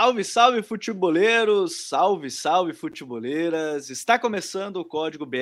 [0.00, 3.90] Salve, salve futeboleiros, salve, salve futeboleiras.
[3.90, 5.36] Está começando o Código BR,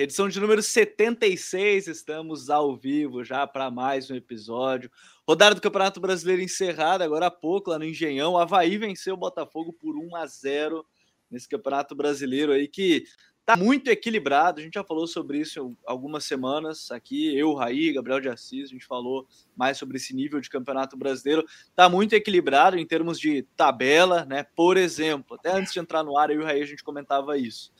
[0.00, 1.88] edição de número 76.
[1.88, 4.92] Estamos ao vivo já para mais um episódio.
[5.28, 8.34] Rodada do Campeonato Brasileiro encerrada agora há pouco lá no Engenhão.
[8.34, 10.86] O Havaí venceu o Botafogo por 1 a 0
[11.28, 13.02] nesse Campeonato Brasileiro aí que
[13.46, 18.20] Tá muito equilibrado, a gente já falou sobre isso algumas semanas aqui, eu, Raí, Gabriel
[18.20, 21.46] de Assis, a gente falou mais sobre esse nível de campeonato brasileiro.
[21.72, 24.42] Tá muito equilibrado em termos de tabela, né?
[24.56, 27.38] Por exemplo, até antes de entrar no ar, eu e o Raí a gente comentava
[27.38, 27.72] isso.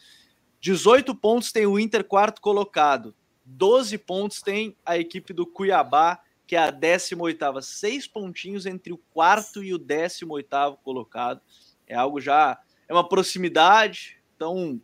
[0.61, 3.13] 18 pontos tem o Inter quarto colocado,
[3.45, 8.99] 12 pontos tem a equipe do Cuiabá, que é a 18ª, seis pontinhos entre o
[9.13, 11.41] quarto e o 18º colocado.
[11.89, 12.57] É algo já
[12.89, 14.81] é uma proximidade, então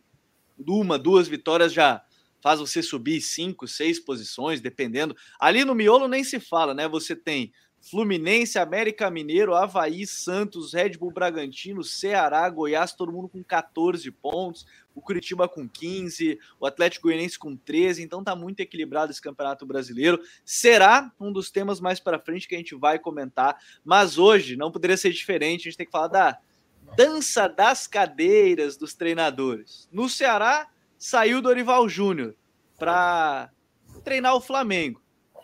[0.57, 2.03] uma, duas vitórias já
[2.41, 5.15] faz você subir cinco, seis posições, dependendo.
[5.39, 6.87] Ali no miolo nem se fala, né?
[6.89, 13.43] Você tem Fluminense, América Mineiro, Havaí, Santos, Red Bull Bragantino, Ceará, Goiás, todo mundo com
[13.43, 19.11] 14 pontos, o Curitiba com 15, o Atlético Goianiense com 13, então tá muito equilibrado
[19.11, 20.21] esse Campeonato Brasileiro.
[20.45, 24.71] Será um dos temas mais para frente que a gente vai comentar, mas hoje não
[24.71, 26.39] poderia ser diferente, a gente tem que falar da
[26.95, 29.87] dança das cadeiras dos treinadores.
[29.91, 32.35] No Ceará, saiu Dorival Júnior
[32.77, 33.51] para
[34.03, 35.01] treinar o Flamengo,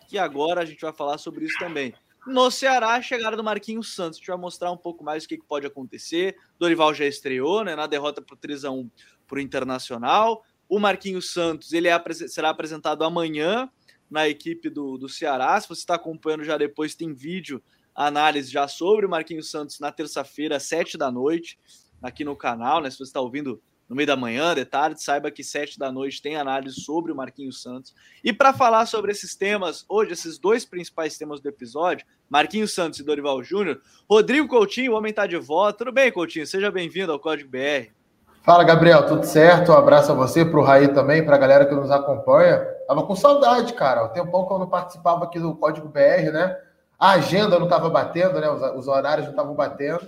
[0.08, 1.94] que agora a gente vai falar sobre isso também.
[2.28, 4.18] No Ceará, a chegada do Marquinhos Santos.
[4.18, 6.36] A gente vai mostrar um pouco mais o que, pode acontecer.
[6.60, 7.76] Dorival já estreou, né?
[7.76, 8.90] Na derrota por 3 a 1
[9.28, 10.44] para o Internacional.
[10.68, 13.70] O Marquinhos Santos ele é, será apresentado amanhã
[14.10, 15.60] na equipe do, do Ceará.
[15.60, 17.64] Se você está acompanhando já depois, tem vídeo
[18.08, 21.60] análise já sobre o Marquinhos Santos na terça-feira, às sete da noite,
[22.02, 22.90] aqui no canal, né?
[22.90, 26.22] Se você está ouvindo no meio da manhã, de tarde, saiba que sete da noite
[26.22, 27.94] tem análise sobre o Marquinhos Santos.
[28.24, 33.00] E para falar sobre esses temas, hoje, esses dois principais temas do episódio, Marquinhos Santos
[33.00, 35.80] e Dorival Júnior, Rodrigo Coutinho, o homem está de volta.
[35.80, 36.48] Tudo bem, Coutinho?
[36.48, 37.92] Seja bem-vindo ao Código BR.
[38.44, 39.72] Fala, Gabriel, tudo certo?
[39.72, 42.60] Um abraço a você, para o Raí também, para a galera que nos acompanha.
[42.88, 44.06] Tava com saudade, cara.
[44.06, 46.58] O tempão que eu não participava aqui do Código BR, né?
[47.00, 48.50] A agenda não estava batendo, né?
[48.50, 50.06] Os, os, horários não estavam batendo,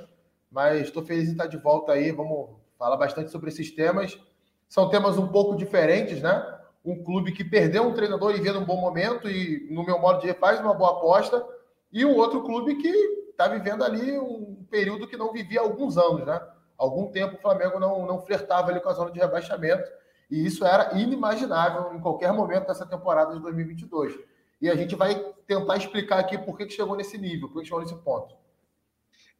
[0.51, 2.11] mas estou feliz em estar de volta aí.
[2.11, 4.19] Vamos falar bastante sobre esses temas.
[4.67, 6.59] São temas um pouco diferentes, né?
[6.83, 10.19] Um clube que perdeu um treinador e vê um bom momento e, no meu modo
[10.19, 11.45] de ver, faz uma boa aposta,
[11.93, 12.89] e um outro clube que
[13.29, 16.41] está vivendo ali um período que não vivia há alguns anos, né?
[16.77, 19.89] Algum tempo o Flamengo não, não flertava ali com a zona de rebaixamento,
[20.29, 24.30] e isso era inimaginável em qualquer momento dessa temporada de 2022
[24.61, 25.15] e a gente vai
[25.47, 28.35] tentar explicar aqui por que, que chegou nesse nível, por que chegou nesse ponto.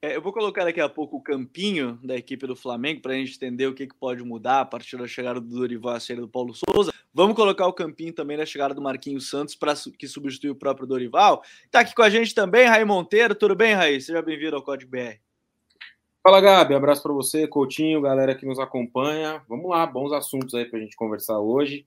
[0.02, 3.16] É, eu vou colocar daqui a pouco o campinho da equipe do Flamengo para a
[3.16, 6.28] gente entender o que, que pode mudar a partir da chegada do Dorival e do
[6.28, 6.92] Paulo Souza.
[7.14, 10.88] Vamos colocar o campinho também da chegada do Marquinhos Santos, para que substitui o próprio
[10.88, 11.44] Dorival.
[11.66, 13.36] Está aqui com a gente também, Raí Monteiro.
[13.36, 14.02] Tudo bem, Raí?
[14.02, 15.20] Seja bem-vindo ao Código BR.
[16.24, 16.74] Fala, Gabi.
[16.74, 19.44] Abraço para você, Coutinho, galera que nos acompanha.
[19.48, 21.86] Vamos lá, bons assuntos aí para a gente conversar hoje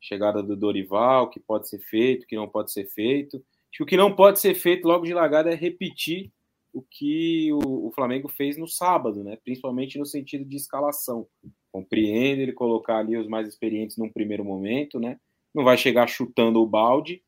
[0.00, 3.36] chegada do Dorival, o que pode ser feito, o que não pode ser feito.
[3.36, 6.30] Acho que o que não pode ser feito logo de largada é repetir
[6.72, 9.38] o que o, o Flamengo fez no sábado, né?
[9.42, 11.26] principalmente no sentido de escalação.
[11.72, 15.18] Compreende ele colocar ali os mais experientes num primeiro momento, né?
[15.54, 17.22] não vai chegar chutando o balde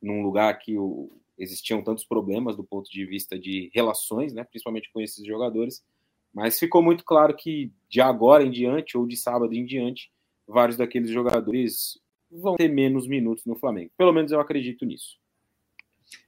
[0.00, 4.42] num lugar que o, existiam tantos problemas do ponto de vista de relações, né?
[4.42, 5.84] principalmente com esses jogadores.
[6.34, 10.10] Mas ficou muito claro que de agora em diante, ou de sábado em diante,
[10.46, 13.92] vários daqueles jogadores vão ter menos minutos no Flamengo.
[13.96, 15.18] Pelo menos eu acredito nisso.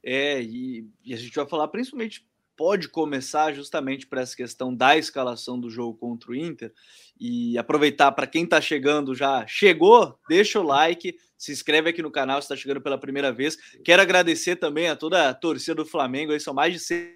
[0.02, 2.26] É, e, e a gente vai falar principalmente
[2.56, 6.72] pode começar justamente para essa questão da escalação do jogo contra o Inter
[7.18, 12.10] e aproveitar para quem está chegando já chegou, deixa o like, se inscreve aqui no
[12.10, 13.56] canal se está chegando pela primeira vez.
[13.84, 17.12] Quero agradecer também a toda a torcida do Flamengo, aí são mais de 100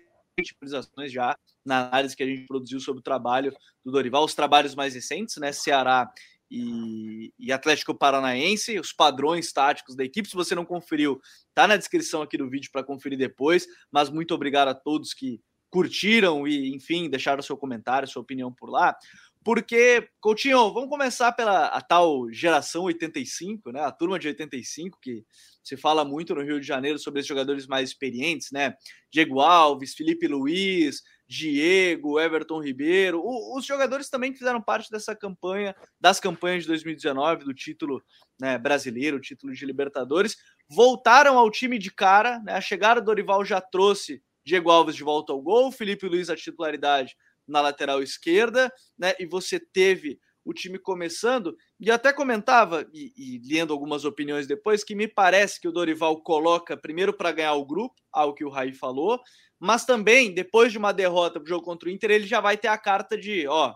[0.62, 3.52] visualizações já na análise que a gente produziu sobre o trabalho
[3.84, 5.52] do Dorival, os trabalhos mais recentes, né?
[5.52, 6.10] Ceará
[6.50, 10.28] e, e, Atlético Paranaense, os padrões táticos da equipe.
[10.28, 11.20] Se você não conferiu,
[11.54, 13.66] tá na descrição aqui do vídeo para conferir depois.
[13.90, 15.40] Mas muito obrigado a todos que
[15.70, 18.96] curtiram e, enfim, deixaram seu comentário, sua opinião por lá.
[19.44, 23.80] Porque, Coutinho, vamos começar pela tal geração 85, né?
[23.80, 25.24] A turma de 85, que
[25.62, 28.74] se fala muito no Rio de Janeiro sobre esses jogadores mais experientes, né?
[29.10, 33.22] Diego Alves, Felipe Luiz, Diego, Everton Ribeiro,
[33.54, 38.02] os jogadores também que fizeram parte dessa campanha, das campanhas de 2019, do título
[38.40, 40.36] né, brasileiro, título de Libertadores,
[40.68, 42.38] voltaram ao time de cara.
[42.40, 46.30] Né, a chegada do Dorival já trouxe Diego Alves de volta ao gol, Felipe Luiz
[46.30, 47.14] a titularidade
[47.46, 51.54] na lateral esquerda, né, e você teve o time começando.
[51.78, 56.22] E até comentava, e, e lendo algumas opiniões depois, que me parece que o Dorival
[56.22, 59.20] coloca primeiro para ganhar o grupo, algo que o Raí falou,
[59.60, 62.68] mas também, depois de uma derrota pro jogo contra o Inter, ele já vai ter
[62.68, 63.74] a carta de, ó,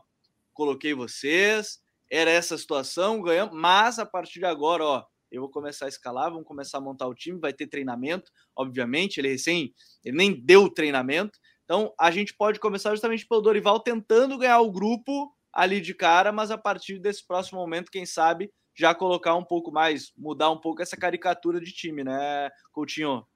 [0.53, 1.81] coloquei vocês,
[2.11, 6.31] era essa situação, ganhamos, mas a partir de agora, ó, eu vou começar a escalar,
[6.31, 9.75] vamos começar a montar o time, vai ter treinamento, obviamente, ele recém,
[10.05, 14.71] ele nem deu treinamento, então a gente pode começar justamente pelo Dorival tentando ganhar o
[14.71, 19.45] grupo ali de cara, mas a partir desse próximo momento, quem sabe, já colocar um
[19.45, 23.27] pouco mais, mudar um pouco essa caricatura de time, né, Coutinho?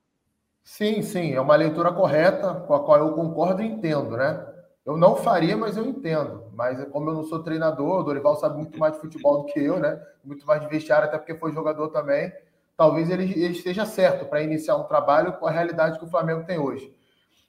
[0.67, 4.45] Sim, sim, é uma leitura correta, com a qual eu concordo e entendo, né?
[4.85, 6.51] Eu não faria, mas eu entendo.
[6.53, 9.61] Mas como eu não sou treinador, o Dorival sabe muito mais de futebol do que
[9.61, 10.05] eu, né?
[10.25, 12.33] Muito mais de vestiário, até porque foi jogador também.
[12.77, 16.45] Talvez ele, ele esteja certo para iniciar um trabalho com a realidade que o Flamengo
[16.45, 16.93] tem hoje.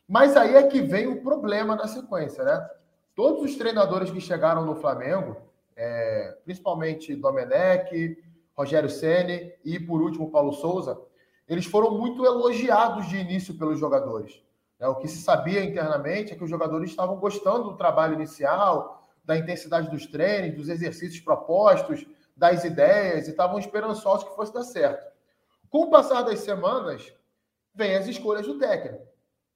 [0.08, 2.70] Mas aí é que vem o problema na sequência, né?
[3.16, 5.38] Todos os treinadores que chegaram no Flamengo,
[5.76, 8.16] é, principalmente Domenech,
[8.56, 11.02] Rogério Ceni e, por último, Paulo Souza,
[11.48, 14.42] eles foram muito elogiados de início pelos jogadores.
[14.80, 19.08] É, o que se sabia internamente é que os jogadores estavam gostando do trabalho inicial,
[19.24, 22.06] da intensidade dos treinos, dos exercícios propostos,
[22.36, 25.12] das ideias, e estavam esperançosos que fosse dar certo.
[25.70, 27.12] Com o passar das semanas,
[27.74, 29.06] vem as escolhas do técnico.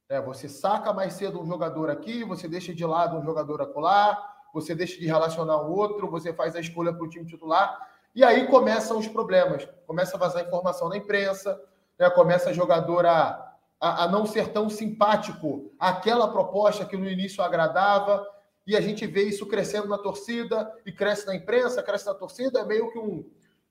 [0.08, 4.18] É, você saca mais cedo um jogador aqui, você deixa de lado um jogador acolá,
[4.52, 8.22] você deixa de relacionar o outro, você faz a escolha para o time titular, e
[8.22, 9.66] aí começam os problemas.
[9.86, 11.58] Começa a vazar informação na imprensa,
[11.98, 12.10] né?
[12.10, 17.42] começa a jogador a, a, a, não ser tão simpático àquela proposta que no início
[17.42, 18.26] agradava,
[18.66, 22.60] e a gente vê isso crescendo na torcida, e cresce na imprensa, cresce na torcida,
[22.60, 23.24] é meio que um,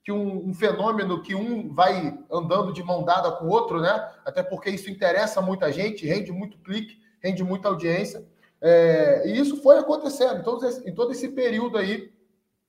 [0.04, 4.12] que um, um, fenômeno que um vai andando de mão dada com o outro, né?
[4.24, 8.26] Até porque isso interessa muita gente, rende muito clique, rende muita audiência.
[8.60, 12.12] É, e isso foi acontecendo em todo, esse, em todo esse período aí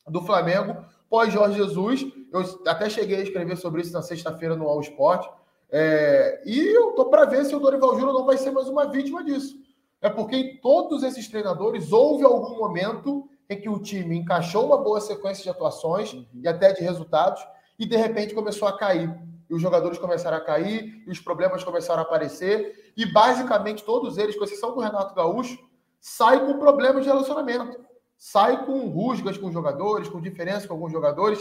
[0.07, 2.05] do Flamengo, pós Jorge Jesus.
[2.31, 5.27] Eu até cheguei a escrever sobre isso na sexta-feira no All Sport.
[5.75, 8.85] É, e eu tô para ver se o Dorival Júnior não vai ser mais uma
[8.85, 9.57] vítima disso.
[9.99, 14.77] É porque em todos esses treinadores houve algum momento em que o time encaixou uma
[14.77, 16.27] boa sequência de atuações uhum.
[16.35, 17.43] e até de resultados
[17.79, 19.11] e de repente começou a cair.
[19.49, 24.17] E os jogadores começaram a cair, e os problemas começaram a aparecer, e basicamente todos
[24.19, 25.57] eles, com exceção do Renato Gaúcho,
[25.99, 27.83] saem com problemas de relacionamento.
[28.15, 31.39] Sai com rusgas com os jogadores, com diferenças com alguns jogadores.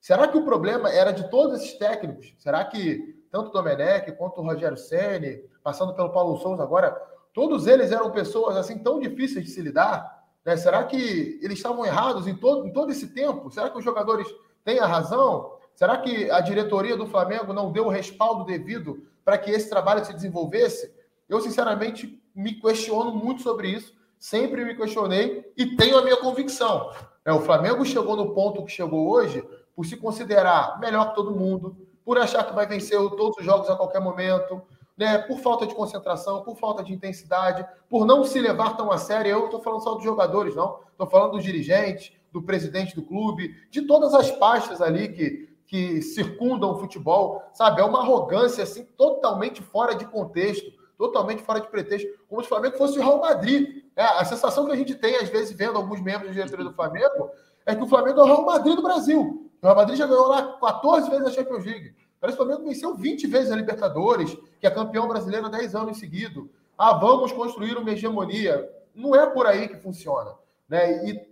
[0.00, 2.34] Será que o problema era de todos esses técnicos?
[2.38, 6.90] Será que tanto o Domenech quanto o Rogério Ceni, passando pelo Paulo Souza agora,
[7.32, 10.24] todos eles eram pessoas assim tão difíceis de se lidar?
[10.44, 10.56] Né?
[10.56, 13.50] Será que eles estavam errados em todo, em todo esse tempo?
[13.50, 14.26] Será que os jogadores
[14.64, 15.56] têm a razão?
[15.74, 20.04] Será que a diretoria do Flamengo não deu o respaldo devido para que esse trabalho
[20.04, 20.94] se desenvolvesse?
[21.28, 23.94] Eu, sinceramente, me questiono muito sobre isso.
[24.18, 26.90] Sempre me questionei e tenho a minha convicção.
[27.24, 29.44] É, o Flamengo chegou no ponto que chegou hoje
[29.74, 31.76] por se considerar melhor que todo mundo,
[32.06, 34.62] por achar que vai vencer todos os jogos a qualquer momento,
[34.96, 38.96] né, por falta de concentração, por falta de intensidade, por não se levar tão a
[38.96, 39.32] sério.
[39.32, 40.78] Eu não estou falando só dos jogadores, não.
[40.92, 46.00] Estou falando dos dirigentes, do presidente do clube, de todas as pastas ali que, que
[46.00, 47.80] circundam o futebol, sabe?
[47.80, 52.48] É uma arrogância assim totalmente fora de contexto, totalmente fora de pretexto, como se o
[52.48, 53.82] Flamengo fosse o Real Madrid.
[53.96, 56.72] É, a sensação que a gente tem, às vezes, vendo alguns membros da diretoria do
[56.72, 57.30] Flamengo,
[57.66, 59.45] é que o Flamengo é o Real Madrid do Brasil.
[59.62, 61.94] O Real Madrid já ganhou lá 14 vezes a Champions League.
[62.20, 65.74] Parece que o Flamengo venceu 20 vezes a Libertadores, que é campeão brasileiro há 10
[65.74, 66.42] anos em seguida.
[66.76, 68.70] Ah, vamos construir uma hegemonia.
[68.94, 70.34] Não é por aí que funciona.
[70.68, 71.08] Né?
[71.08, 71.28] E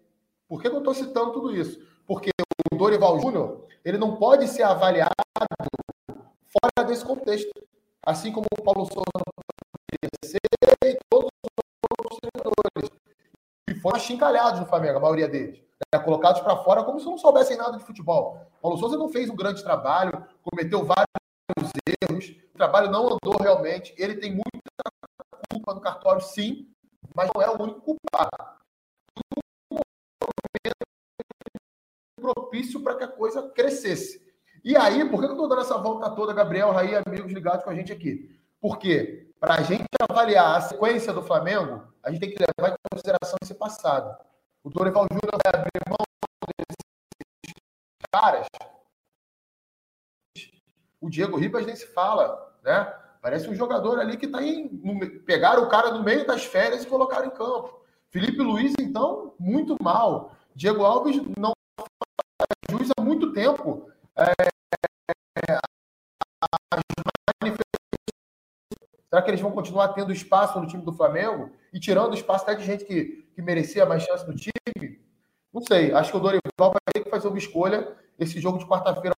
[0.48, 1.80] por que eu estou citando tudo isso?
[2.06, 2.30] Porque
[2.72, 5.12] o Dorival Júnior ele não pode ser avaliado
[6.48, 7.50] fora desse contexto.
[8.02, 9.04] Assim como o Paulo Souza
[10.84, 12.90] e todos os outros treinadores.
[13.68, 15.64] E foram achincalhados no Flamengo, a maioria deles
[15.98, 18.40] colocados para fora como se não soubessem nada de futebol.
[18.60, 21.06] Paulo Souza não fez um grande trabalho, cometeu vários
[22.02, 24.50] erros, o trabalho não andou realmente, ele tem muita
[25.52, 26.68] culpa no cartório, sim,
[27.14, 28.54] mas não é o único culpado.
[32.20, 34.24] Propício para que a coisa crescesse.
[34.64, 37.70] E aí, por que eu estou dando essa volta toda, Gabriel, Raí, amigos ligados com
[37.70, 38.34] a gente aqui?
[38.60, 42.76] Porque para a gente avaliar a sequência do Flamengo, a gente tem que levar em
[42.90, 44.16] consideração esse passado.
[44.64, 45.98] O Dorival Júnior vai abrir mão
[46.58, 47.54] desses
[48.10, 48.46] caras.
[50.98, 52.84] O Diego Ribas nem se fala, né?
[53.20, 54.68] Parece um jogador ali que está em.
[55.20, 57.84] Pegaram o cara no meio das férias e colocaram em campo.
[58.08, 60.34] Felipe Luiz, então, muito mal.
[60.54, 63.90] Diego Alves não faz juiz há muito tempo.
[64.16, 64.32] É,
[69.14, 72.56] Será que eles vão continuar tendo espaço no time do Flamengo e tirando espaço até
[72.56, 75.00] de gente que, que merecia mais chance no time?
[75.52, 77.96] Não sei, acho que o Dorival vai ter que fazer uma escolha.
[78.18, 79.14] Esse jogo de quarta-feira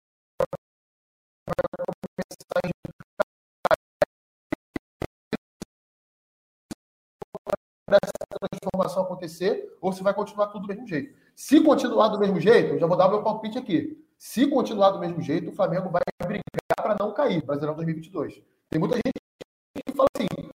[7.89, 8.11] essa
[8.51, 11.17] transformação acontecer ou se vai continuar tudo do mesmo jeito.
[11.33, 14.05] Se continuar do mesmo jeito, já vou dar meu palpite aqui.
[14.17, 16.43] Se continuar do mesmo jeito, o Flamengo vai brigar
[16.75, 18.43] para não cair, Brasileirão 2022.
[18.69, 19.14] Tem muita gente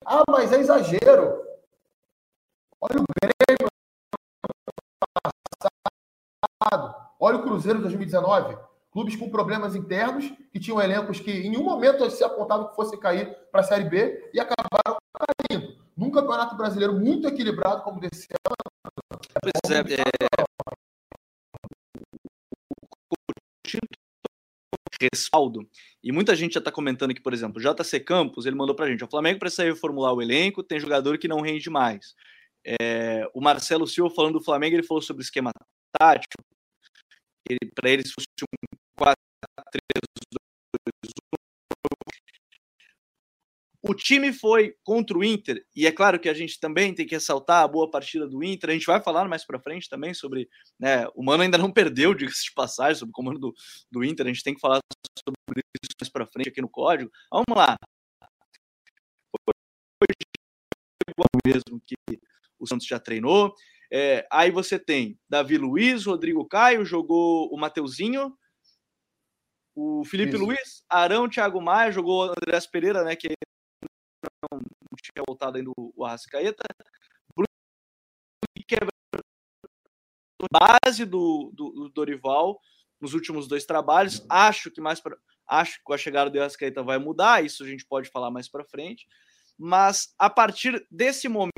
[0.10, 1.46] ah, mas é exagero.
[2.82, 3.70] Olha o Grêmio
[6.60, 8.58] passado, olha o Cruzeiro 2019.
[8.92, 12.98] Clubes com problemas internos, que tinham elencos que em nenhum momento se apontava que fosse
[12.98, 15.78] cair para a Série B e acabaram caindo.
[15.96, 18.56] Num campeonato brasileiro muito equilibrado como desse ano.
[19.44, 20.49] Pois é, é...
[25.02, 25.68] respaldo.
[26.04, 28.90] E muita gente já está comentando que, por exemplo, JC Campos, ele mandou para a
[28.90, 32.16] gente, o Flamengo precisa reformular o elenco, tem jogador que não rende mais.
[32.66, 35.52] É, o Marcelo Silva falando do Flamengo, ele falou sobre esquema
[35.98, 36.44] tático,
[37.76, 39.16] para eles fosse um 4
[39.72, 39.82] 3
[40.88, 41.39] 2
[43.82, 47.16] o time foi contra o Inter, e é claro que a gente também tem que
[47.16, 48.70] ressaltar a boa partida do Inter.
[48.70, 50.50] A gente vai falar mais para frente também sobre.
[50.78, 53.54] Né, o Mano ainda não perdeu, diga-se de passagem, sobre o comando do,
[53.90, 54.26] do Inter.
[54.26, 54.80] A gente tem que falar
[55.26, 57.10] sobre isso mais para frente aqui no código.
[57.32, 57.78] Vamos lá.
[59.48, 60.08] Foi
[61.10, 61.96] igual mesmo que
[62.60, 63.54] o Santos já treinou.
[63.92, 68.38] É, aí você tem Davi Luiz, Rodrigo Caio, jogou o Mateuzinho,
[69.76, 70.44] o Felipe Isso.
[70.46, 73.30] Luiz, Arão, Thiago Maia, jogou o Andrés Pereira, né, que
[75.02, 76.64] tinha voltado ainda o Arrascaeta.
[77.36, 77.48] Bruno
[78.72, 79.00] é
[80.52, 82.60] base do, do, do, Dorival
[83.00, 84.26] nos últimos dois trabalhos.
[84.30, 87.68] Acho que mais pra, acho que com a chegada do Arrascaeta vai mudar, isso a
[87.68, 89.08] gente pode falar mais para frente.
[89.58, 91.52] Mas a partir desse momento,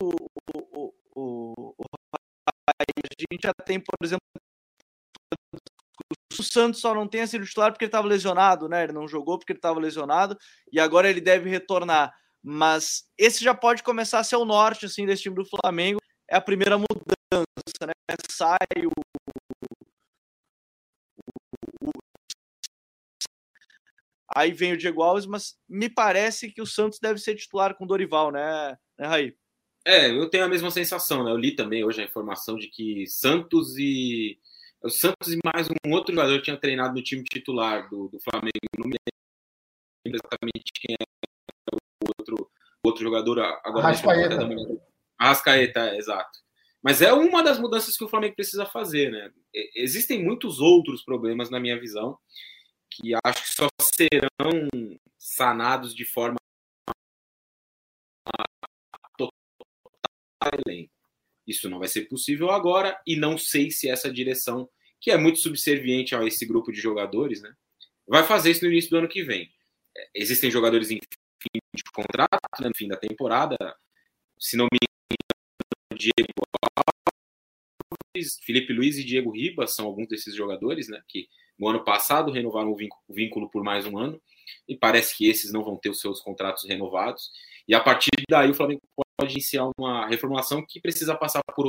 [0.00, 0.12] o,
[0.54, 1.72] o, o,
[2.68, 2.84] a
[3.32, 4.22] gente já tem, por exemplo,
[6.40, 8.84] o Santos só não tenha sido titular porque ele estava lesionado, né?
[8.84, 10.36] Ele não jogou porque ele estava lesionado
[10.72, 12.12] e agora ele deve retornar.
[12.42, 16.00] Mas esse já pode começar a ser o norte assim desse time do Flamengo.
[16.28, 17.92] É a primeira mudança, né?
[18.30, 18.90] Sai o,
[21.82, 21.90] o, o
[24.34, 27.86] aí vem o Diego Alves, mas me parece que o Santos deve ser titular com
[27.86, 29.34] Dorival, né, né Raí?
[29.86, 31.30] É, eu tenho a mesma sensação, né?
[31.30, 34.36] Eu li também hoje a informação de que Santos e
[34.82, 38.52] o Santos e mais um outro jogador tinha treinado no time titular do, do Flamengo.
[38.78, 38.96] Não me
[40.06, 41.04] lembro exatamente quem é
[41.72, 41.78] o
[42.18, 42.50] outro,
[42.82, 43.40] outro jogador.
[43.64, 44.38] Agora Arrascaeta.
[45.18, 46.38] Arrascaeta, é, exato.
[46.82, 49.32] Mas é uma das mudanças que o Flamengo precisa fazer, né?
[49.74, 52.16] Existem muitos outros problemas, na minha visão,
[52.90, 54.68] que acho que só serão
[55.18, 56.36] sanados de forma
[59.18, 59.30] total
[60.64, 60.95] elenco.
[61.46, 64.68] Isso não vai ser possível agora e não sei se essa direção,
[65.00, 67.52] que é muito subserviente a esse grupo de jogadores, né,
[68.06, 69.50] vai fazer isso no início do ano que vem.
[69.96, 70.98] É, existem jogadores em
[71.40, 73.56] fim de contrato, né, no fim da temporada,
[74.38, 76.42] se não me engano, Diego
[78.14, 82.32] Alves, Felipe Luiz e Diego Ribas são alguns desses jogadores, né, que no ano passado
[82.32, 84.20] renovaram o vínculo por mais um ano
[84.68, 87.30] e parece que esses não vão ter os seus contratos renovados.
[87.66, 88.82] E a partir daí o Flamengo
[89.16, 91.66] pode iniciar uma reformulação que precisa passar por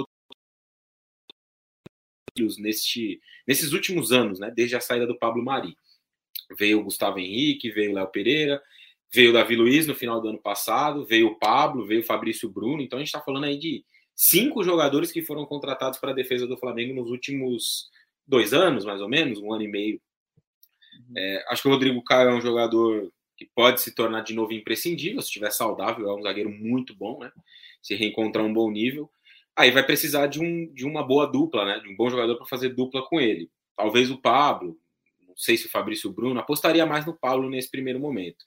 [2.38, 5.75] outros neste, nesses últimos anos, né, desde a saída do Pablo Mari.
[6.58, 8.62] Veio o Gustavo Henrique, veio o Léo Pereira,
[9.12, 12.50] veio o Davi Luiz no final do ano passado, veio o Pablo, veio o Fabrício
[12.50, 12.82] Bruno.
[12.82, 13.84] Então a gente está falando aí de
[14.16, 17.89] cinco jogadores que foram contratados para a defesa do Flamengo nos últimos
[18.25, 20.01] dois anos, mais ou menos, um ano e meio.
[21.10, 21.13] Uhum.
[21.18, 24.51] É, acho que o Rodrigo Caio é um jogador que pode se tornar de novo
[24.51, 27.32] imprescindível, se estiver saudável, é um zagueiro muito bom, né?
[27.82, 29.10] Se reencontrar um bom nível.
[29.56, 31.79] Aí vai precisar de, um, de uma boa dupla, né?
[31.79, 33.50] De um bom jogador para fazer dupla com ele.
[33.75, 34.77] Talvez o Pablo,
[35.27, 38.44] não sei se o Fabrício Bruno, apostaria mais no Pablo nesse primeiro momento.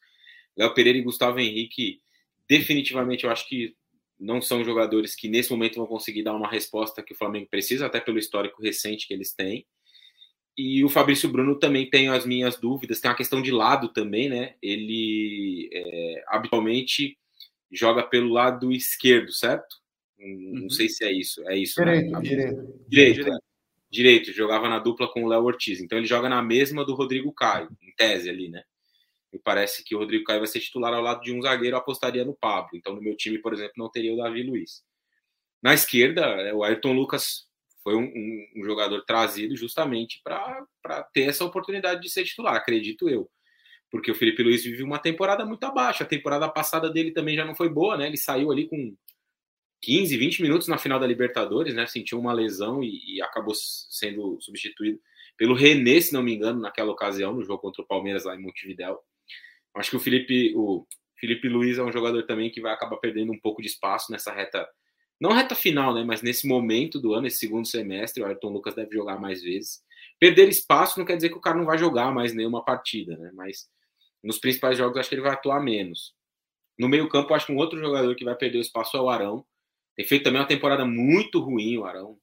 [0.57, 2.03] Léo Pereira e Gustavo Henrique,
[2.49, 3.77] definitivamente eu acho que
[4.19, 7.87] não são jogadores que nesse momento vão conseguir dar uma resposta que o Flamengo precisa,
[7.87, 9.65] até pelo histórico recente que eles têm.
[10.63, 13.01] E o Fabrício Bruno também tem as minhas dúvidas.
[13.01, 14.57] Tem uma questão de lado também, né?
[14.61, 17.17] Ele é, habitualmente
[17.73, 19.77] joga pelo lado esquerdo, certo?
[20.19, 20.71] Não uhum.
[20.71, 21.43] sei se é isso.
[21.49, 21.83] É isso.
[21.83, 22.21] Direito, né?
[22.21, 22.85] direito.
[22.87, 23.39] Direito, é.
[23.91, 24.33] direito.
[24.35, 25.81] Jogava na dupla com o Léo Ortiz.
[25.81, 28.63] Então ele joga na mesma do Rodrigo Caio, em tese ali, né?
[29.33, 32.23] Me parece que o Rodrigo Caio vai ser titular ao lado de um zagueiro, apostaria
[32.23, 32.73] no Pablo.
[32.75, 34.83] Então no meu time, por exemplo, não teria o Davi Luiz.
[35.63, 37.49] Na esquerda, é, o Ayrton Lucas
[37.83, 43.09] foi um, um, um jogador trazido justamente para ter essa oportunidade de ser titular, acredito
[43.09, 43.31] eu.
[43.91, 46.03] Porque o Felipe Luiz vive uma temporada muito abaixo.
[46.03, 48.07] A temporada passada dele também já não foi boa, né?
[48.07, 48.97] Ele saiu ali com
[49.83, 51.87] 15, 20 minutos na final da Libertadores, né?
[51.87, 55.01] Sentiu uma lesão e, e, acabou sendo substituído
[55.37, 58.43] pelo René, se não me engano, naquela ocasião, no jogo contra o Palmeiras lá em
[58.43, 59.01] Montevidéu.
[59.75, 60.87] Acho que o Felipe, o
[61.19, 64.33] Felipe Luiz é um jogador também que vai acabar perdendo um pouco de espaço nessa
[64.33, 64.69] reta,
[65.21, 66.03] não reta final, né?
[66.03, 69.83] Mas nesse momento do ano, esse segundo semestre, o Ayrton Lucas deve jogar mais vezes.
[70.19, 73.31] Perder espaço não quer dizer que o cara não vai jogar mais nenhuma partida, né?
[73.35, 73.69] Mas
[74.25, 76.15] nos principais jogos acho que ele vai atuar menos.
[76.79, 79.45] No meio-campo, acho que um outro jogador que vai perder o espaço é o Arão.
[79.95, 82.19] Tem feito também uma temporada muito ruim, o Arão.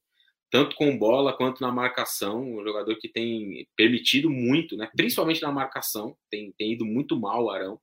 [0.50, 2.42] Tanto com bola quanto na marcação.
[2.42, 4.90] Um jogador que tem permitido muito, né?
[4.96, 6.18] principalmente na marcação.
[6.32, 7.80] Tem, tem ido muito mal o Arão.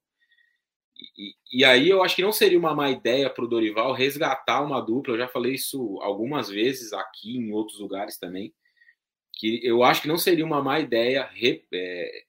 [0.97, 4.63] E, e, aí eu acho que não seria uma má ideia para o Dorival resgatar
[4.63, 5.15] uma dupla.
[5.15, 8.55] Eu já falei isso algumas vezes aqui em outros lugares também.
[9.33, 12.25] Que eu acho que não seria uma má ideia re, é,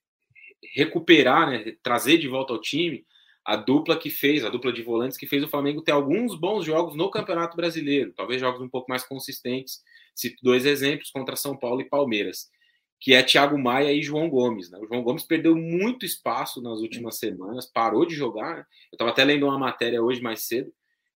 [0.73, 3.05] recuperar, né, trazer de volta ao time
[3.45, 6.65] a dupla que fez, a dupla de volantes que fez o Flamengo ter alguns bons
[6.65, 9.83] jogos no Campeonato Brasileiro, talvez jogos um pouco mais consistentes.
[10.15, 12.49] Cito dois exemplos contra São Paulo e Palmeiras,
[12.99, 14.69] que é Thiago Maia e João Gomes.
[14.71, 14.79] Né?
[14.79, 18.57] O João Gomes perdeu muito espaço nas últimas semanas, parou de jogar.
[18.57, 18.65] Né?
[18.91, 20.71] Eu estava até lendo uma matéria hoje mais cedo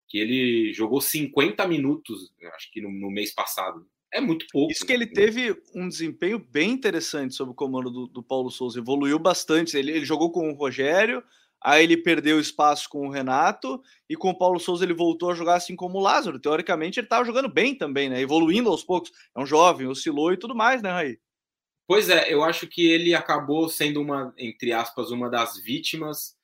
[0.08, 3.86] que ele jogou 50 minutos, acho que no, no mês passado.
[4.10, 4.72] É muito pouco.
[4.72, 8.78] Isso que ele teve um desempenho bem interessante sob o comando do, do Paulo Souza,
[8.78, 9.76] evoluiu bastante.
[9.76, 11.22] Ele, ele, jogou com o Rogério,
[11.60, 15.34] aí ele perdeu espaço com o Renato, e com o Paulo Souza ele voltou a
[15.34, 16.40] jogar assim como o Lázaro.
[16.40, 18.18] Teoricamente ele estava jogando bem também, né?
[18.18, 19.12] Evoluindo aos poucos.
[19.36, 21.18] É um jovem, oscilou e tudo mais, né, Raí?
[21.88, 26.36] Pois é, eu acho que ele acabou sendo uma, entre aspas, uma das vítimas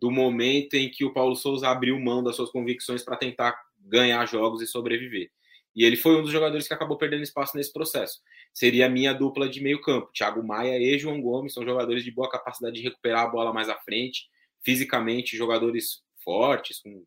[0.00, 4.24] do momento em que o Paulo Souza abriu mão das suas convicções para tentar ganhar
[4.28, 5.28] jogos e sobreviver.
[5.74, 8.20] E ele foi um dos jogadores que acabou perdendo espaço nesse processo.
[8.54, 10.12] Seria a minha dupla de meio campo.
[10.12, 13.68] Thiago Maia e João Gomes são jogadores de boa capacidade de recuperar a bola mais
[13.68, 14.28] à frente,
[14.62, 17.04] fisicamente, jogadores fortes, com,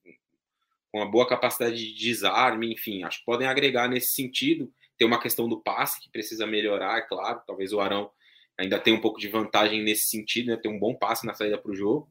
[0.91, 4.69] com uma boa capacidade de desarme, enfim, acho que podem agregar nesse sentido.
[4.97, 7.41] Tem uma questão do passe que precisa melhorar, é claro.
[7.45, 8.11] Talvez o Arão
[8.57, 10.57] ainda tenha um pouco de vantagem nesse sentido, né?
[10.57, 12.09] Ter um bom passe na saída para o jogo.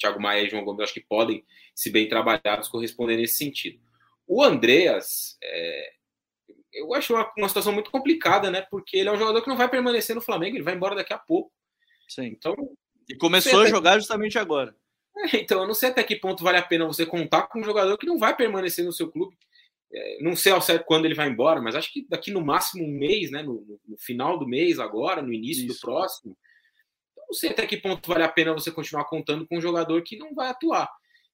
[0.00, 3.78] Thiago Maia e João Gomes acho que podem, se bem trabalhados, corresponder nesse sentido.
[4.26, 5.90] O Andreas, é,
[6.72, 8.62] eu acho uma, uma, situação muito complicada, né?
[8.70, 11.12] Porque ele é um jogador que não vai permanecer no Flamengo, ele vai embora daqui
[11.12, 11.52] a pouco.
[12.08, 12.26] Sim.
[12.26, 12.56] Então,
[13.08, 14.74] e começou a jogar justamente agora.
[15.16, 17.64] É, então, eu não sei até que ponto vale a pena você contar com um
[17.64, 19.36] jogador que não vai permanecer no seu clube.
[19.92, 22.84] É, não sei ao certo quando ele vai embora, mas acho que daqui no máximo
[22.84, 23.42] um mês, né?
[23.42, 25.74] No, no final do mês, agora, no início Isso.
[25.74, 26.36] do próximo.
[27.16, 30.16] Não sei até que ponto vale a pena você continuar contando com um jogador que
[30.16, 30.88] não vai atuar.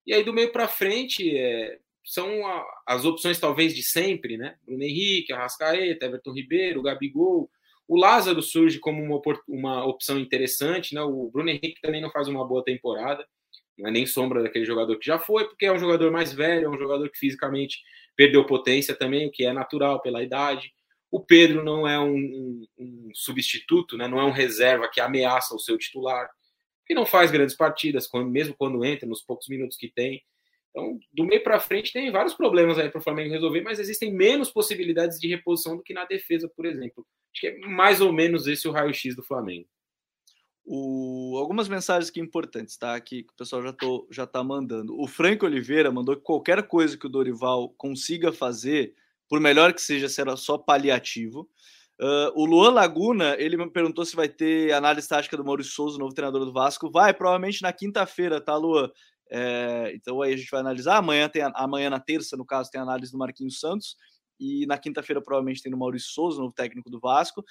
[0.07, 4.57] E aí, do meio para frente, é, são a, as opções talvez de sempre, né?
[4.65, 7.51] Bruno Henrique, Arrascaeta, Everton Ribeiro, Gabigol.
[7.89, 11.03] O Lázaro surge como uma, uma opção interessante, né?
[11.03, 13.27] O Bruno Henrique também não faz uma boa temporada,
[13.77, 16.67] não é nem sombra daquele jogador que já foi, porque é um jogador mais velho,
[16.67, 17.81] é um jogador que fisicamente
[18.17, 20.73] perdeu potência também, o que é natural pela idade.
[21.11, 24.09] O Pedro não é um, um, um substituto, né?
[24.09, 26.29] não é um reserva que ameaça o seu titular,
[26.87, 30.23] que não faz grandes partidas, quando, mesmo quando entra, nos poucos minutos que tem.
[30.71, 34.13] Então, do meio para frente, tem vários problemas aí para o Flamengo resolver, mas existem
[34.13, 37.07] menos possibilidades de reposição do que na defesa, por exemplo.
[37.33, 39.67] Acho que é mais ou menos esse o raio-x do Flamengo.
[40.67, 41.39] O...
[41.39, 43.01] Algumas mensagens aqui importantes, tá?
[43.01, 45.01] Que o pessoal já, tô, já tá mandando.
[45.01, 48.95] O Franco Oliveira mandou que qualquer coisa que o Dorival consiga fazer,
[49.29, 51.49] por melhor que seja, será só paliativo.
[51.99, 55.99] Uh, o Luan Laguna, ele me perguntou se vai ter análise tática do Maurício Souza,
[55.99, 56.91] novo treinador do Vasco.
[56.91, 58.91] Vai, provavelmente na quinta-feira, tá, Luan?
[59.31, 60.97] É, então aí a gente vai analisar.
[60.97, 63.97] Amanhã tem amanhã na terça, no caso, tem análise do Marquinhos Santos.
[64.39, 67.43] E na quinta-feira, provavelmente, tem no Maurício Souza, novo técnico do Vasco.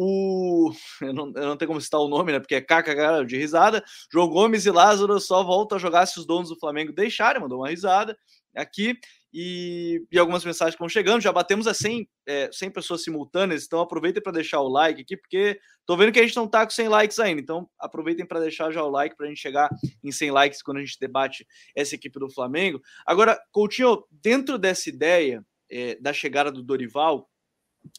[0.00, 0.70] O.
[1.02, 2.38] Eu não, eu não tenho como citar o nome, né?
[2.38, 3.82] Porque é caca de risada.
[4.12, 7.58] João Gomes e Lázaro só voltam a jogar se os donos do Flamengo deixarem, mandou
[7.58, 8.16] uma risada
[8.54, 8.96] aqui
[9.32, 11.20] e, e, algumas mensagens que vão chegando.
[11.20, 15.16] Já batemos a 100, é, 100 pessoas simultâneas, então aproveitem para deixar o like aqui,
[15.16, 17.40] porque tô vendo que a gente não tá com 100 likes ainda.
[17.40, 19.68] Então aproveitem para deixar já o like para a gente chegar
[20.04, 22.80] em 100 likes quando a gente debate essa equipe do Flamengo.
[23.04, 27.28] Agora, Coutinho, dentro dessa ideia é, da chegada do Dorival,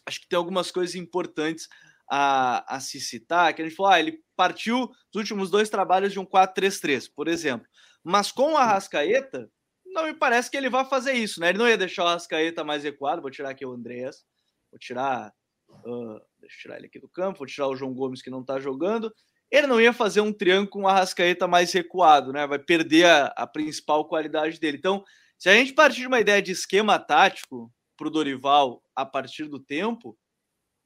[0.05, 1.67] acho que tem algumas coisas importantes
[2.09, 6.11] a, a se citar, que a gente falou, ah, ele partiu dos últimos dois trabalhos
[6.11, 7.67] de um 4-3-3, por exemplo.
[8.03, 9.49] Mas com a Rascaeta,
[9.85, 11.49] não me parece que ele vá fazer isso, né?
[11.49, 13.21] Ele não ia deixar o Rascaeta mais recuado.
[13.21, 14.25] Vou tirar aqui o Andreas,
[14.71, 15.33] vou tirar.
[15.69, 18.43] Uh, deixa eu tirar ele aqui do campo, vou tirar o João Gomes que não
[18.43, 19.13] tá jogando.
[19.51, 22.45] Ele não ia fazer um triângulo com o Arrascaeta mais recuado, né?
[22.47, 24.77] Vai perder a, a principal qualidade dele.
[24.77, 25.03] Então,
[25.37, 29.45] se a gente partir de uma ideia de esquema tático para o Dorival a partir
[29.45, 30.17] do tempo,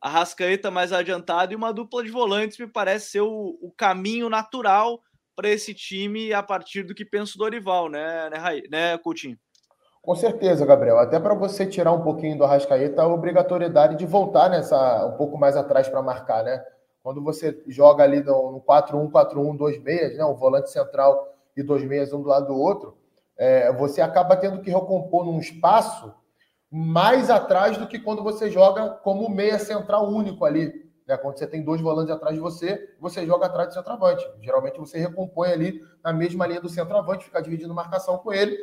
[0.04, 4.30] a Rascaeta mais adiantado e uma dupla de volantes me parece ser o, o caminho
[4.30, 5.00] natural
[5.34, 9.38] para esse time a partir do que pensa o Dorival, né, né, né, Coutinho?
[10.02, 11.00] Com certeza, Gabriel.
[11.00, 15.38] Até para você tirar um pouquinho do Arrascaeta, a obrigatoriedade de voltar nessa um pouco
[15.38, 16.62] mais atrás para marcar, né?
[17.02, 20.26] Quando você joga ali no, no 4-1, 4-1, dois meias, né?
[20.26, 22.98] Um volante central e dois meias um do lado do outro,
[23.38, 26.14] é, você acaba tendo que recompor num espaço
[26.76, 30.90] mais atrás do que quando você joga como meia central único ali.
[31.08, 31.16] Né?
[31.16, 34.28] Quando você tem dois volantes atrás de você, você joga atrás do centroavante.
[34.42, 38.58] Geralmente você recompõe ali na mesma linha do centroavante, fica dividindo marcação com ele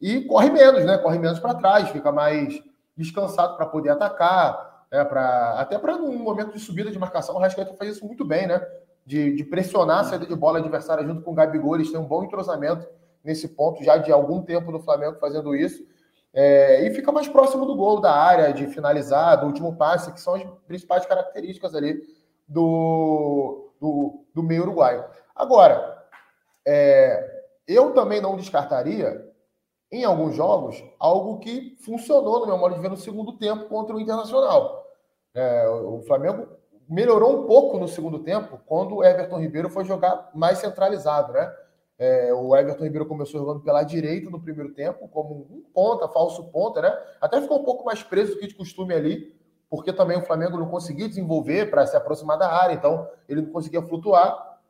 [0.00, 0.98] e corre menos, né?
[0.98, 2.62] Corre menos para trás, fica mais
[2.96, 5.04] descansado para poder atacar, né?
[5.04, 8.46] Pra, até para num momento de subida de marcação, o Rascaeta faz isso muito bem,
[8.46, 8.64] né?
[9.04, 12.06] De, de pressionar a saída de bola adversária junto com o Gabigol, eles têm um
[12.06, 12.86] bom entrosamento
[13.24, 15.82] nesse ponto, já de algum tempo no Flamengo fazendo isso.
[16.32, 20.20] É, e fica mais próximo do gol, da área, de finalizar, do último passe, que
[20.20, 22.00] são as principais características ali
[22.46, 25.04] do, do, do meio uruguaio.
[25.34, 26.06] Agora,
[26.66, 29.26] é, eu também não descartaria
[29.90, 33.96] em alguns jogos, algo que funcionou, no meu modo de ver, no segundo tempo contra
[33.96, 34.86] o Internacional.
[35.34, 36.48] É, o Flamengo
[36.88, 41.54] melhorou um pouco no segundo tempo quando o Everton Ribeiro foi jogar mais centralizado, né?
[41.98, 46.44] É, o Everton Ribeiro começou jogando pela direita no primeiro tempo, como um ponta, falso
[46.44, 46.96] ponta, né?
[47.20, 49.34] Até ficou um pouco mais preso do que de costume ali,
[49.68, 53.50] porque também o Flamengo não conseguia desenvolver para se aproximar da área, então ele não
[53.50, 54.60] conseguia flutuar.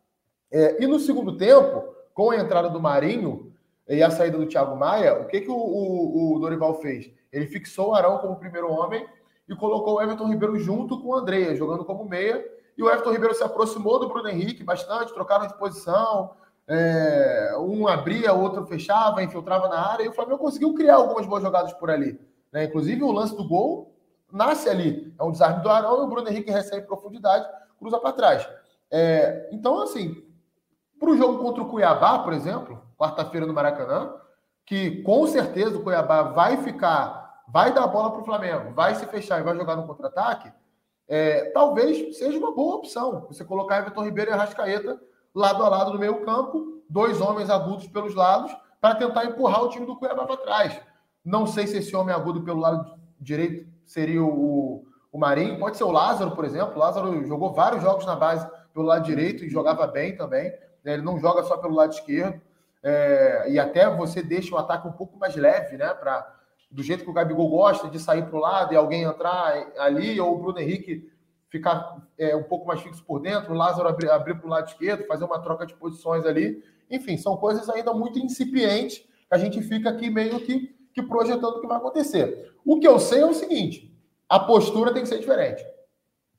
[0.51, 3.53] É, e no segundo tempo, com a entrada do Marinho,
[3.88, 7.11] e a saída do Thiago Maia, o que, que o, o, o, Dorival fez?
[7.33, 9.07] Ele fixou o Arão como primeiro homem
[9.49, 12.45] e colocou o Everton Ribeiro junto com o André, jogando como meia.
[12.77, 16.33] E o Everton Ribeiro se aproximou do Bruno Henrique bastante, trocaram de posição.
[16.68, 20.04] É, um abria, outro fechava, infiltrava na área.
[20.04, 22.20] E o Flamengo conseguiu criar algumas boas jogadas por ali.
[22.52, 22.64] Né?
[22.64, 23.94] Inclusive, o lance do gol
[24.31, 25.14] nasce ali.
[25.18, 28.48] É um desarme do Arão e o Bruno Henrique recebe profundidade, cruza para trás.
[28.90, 30.22] É, então, assim,
[30.98, 34.14] para o jogo contra o Cuiabá, por exemplo, quarta-feira no Maracanã,
[34.66, 38.94] que com certeza o Cuiabá vai ficar, vai dar a bola para o Flamengo, vai
[38.94, 40.52] se fechar e vai jogar no contra-ataque,
[41.07, 45.00] é, talvez seja uma boa opção você colocar Everton Ribeiro e Arrascaeta
[45.35, 49.69] lado a lado no meio campo, dois homens agudos pelos lados, para tentar empurrar o
[49.69, 50.81] time do Cuiabá para trás.
[51.25, 55.85] Não sei se esse homem agudo pelo lado direito seria o, o Marinho, pode ser
[55.85, 56.77] o Lázaro, por exemplo.
[56.77, 60.51] O Lázaro jogou vários jogos na base pelo lado direito e jogava bem também.
[60.85, 60.95] Né?
[60.95, 62.41] Ele não joga só pelo lado esquerdo.
[62.83, 65.93] É, e até você deixa o ataque um pouco mais leve, né?
[65.95, 66.35] Pra,
[66.71, 70.21] do jeito que o Gabigol gosta de sair para o lado e alguém entrar ali,
[70.21, 71.11] ou o Bruno Henrique
[71.50, 74.68] ficar é, um pouco mais fixo por dentro, o Lázaro abrir, abrir para o lado
[74.68, 76.62] esquerdo, fazer uma troca de posições ali.
[76.90, 81.56] Enfim, são coisas ainda muito incipientes que a gente fica aqui meio que, que projetando
[81.56, 82.52] o que vai acontecer.
[82.64, 83.94] O que eu sei é o seguinte:
[84.28, 85.64] a postura tem que ser diferente.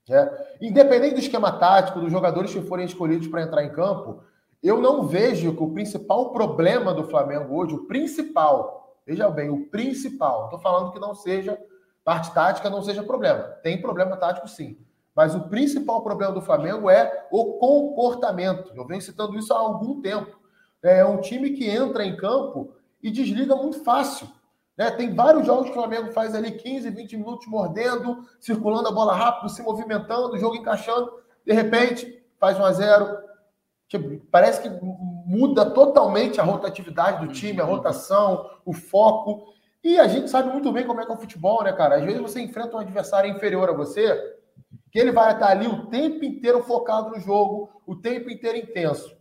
[0.07, 0.29] Né?
[0.61, 4.23] Independente do esquema tático, dos jogadores que forem escolhidos para entrar em campo,
[4.61, 9.67] eu não vejo que o principal problema do Flamengo hoje, o principal, veja bem, o
[9.67, 11.57] principal, estou falando que não seja
[12.03, 13.43] parte tática, não seja problema.
[13.63, 14.77] Tem problema tático sim.
[15.19, 18.71] Mas o principal problema do Flamengo é o comportamento.
[18.73, 20.39] Eu venho citando isso há algum tempo.
[20.81, 22.71] É um time que entra em campo
[23.03, 24.29] e desliga muito fácil.
[24.77, 24.89] Né?
[24.91, 29.13] Tem vários jogos que o Flamengo faz ali 15, 20 minutos mordendo, circulando a bola
[29.13, 31.11] rápido, se movimentando, o jogo encaixando.
[31.45, 33.17] De repente, faz 1 a 0
[33.89, 34.69] Tipo, parece que
[35.25, 37.71] muda totalmente a rotatividade do time, a uhum.
[37.71, 39.53] rotação, o foco.
[39.83, 41.95] E a gente sabe muito bem como é que é o futebol, né, cara?
[41.95, 44.38] Às vezes você enfrenta um adversário inferior a você,
[44.91, 49.17] que ele vai estar ali o tempo inteiro focado no jogo, o tempo inteiro intenso.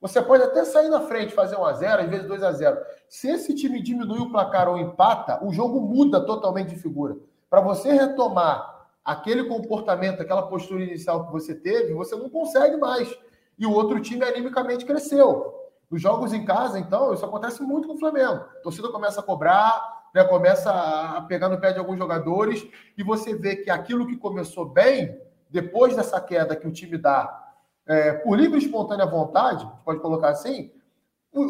[0.00, 2.76] Você pode até sair na frente, fazer 1 a 0 às vezes 2 a 0
[3.08, 7.16] Se esse time diminui o placar ou empata, o jogo muda totalmente de figura.
[7.48, 13.16] Para você retomar aquele comportamento, aquela postura inicial que você teve, você não consegue mais
[13.58, 15.54] e o outro time animicamente cresceu.
[15.88, 18.44] Os jogos em casa, então, isso acontece muito com o Flamengo.
[18.56, 23.02] A torcida começa a cobrar, né, começa a pegar no pé de alguns jogadores, e
[23.02, 27.52] você vê que aquilo que começou bem, depois dessa queda que o time dá,
[27.86, 30.70] é, por livre e espontânea vontade, pode colocar assim,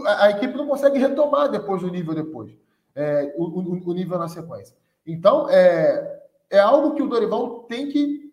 [0.06, 2.52] a, a, equipe não consegue retomar depois o nível depois,
[2.94, 4.76] é, o, o, o, nível na sequência.
[5.06, 6.20] Então, é,
[6.50, 8.32] é algo que o Dorival tem que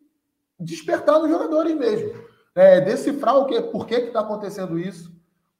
[0.59, 5.11] despertar nos jogadores mesmo é, decifrar o que, por que está acontecendo isso.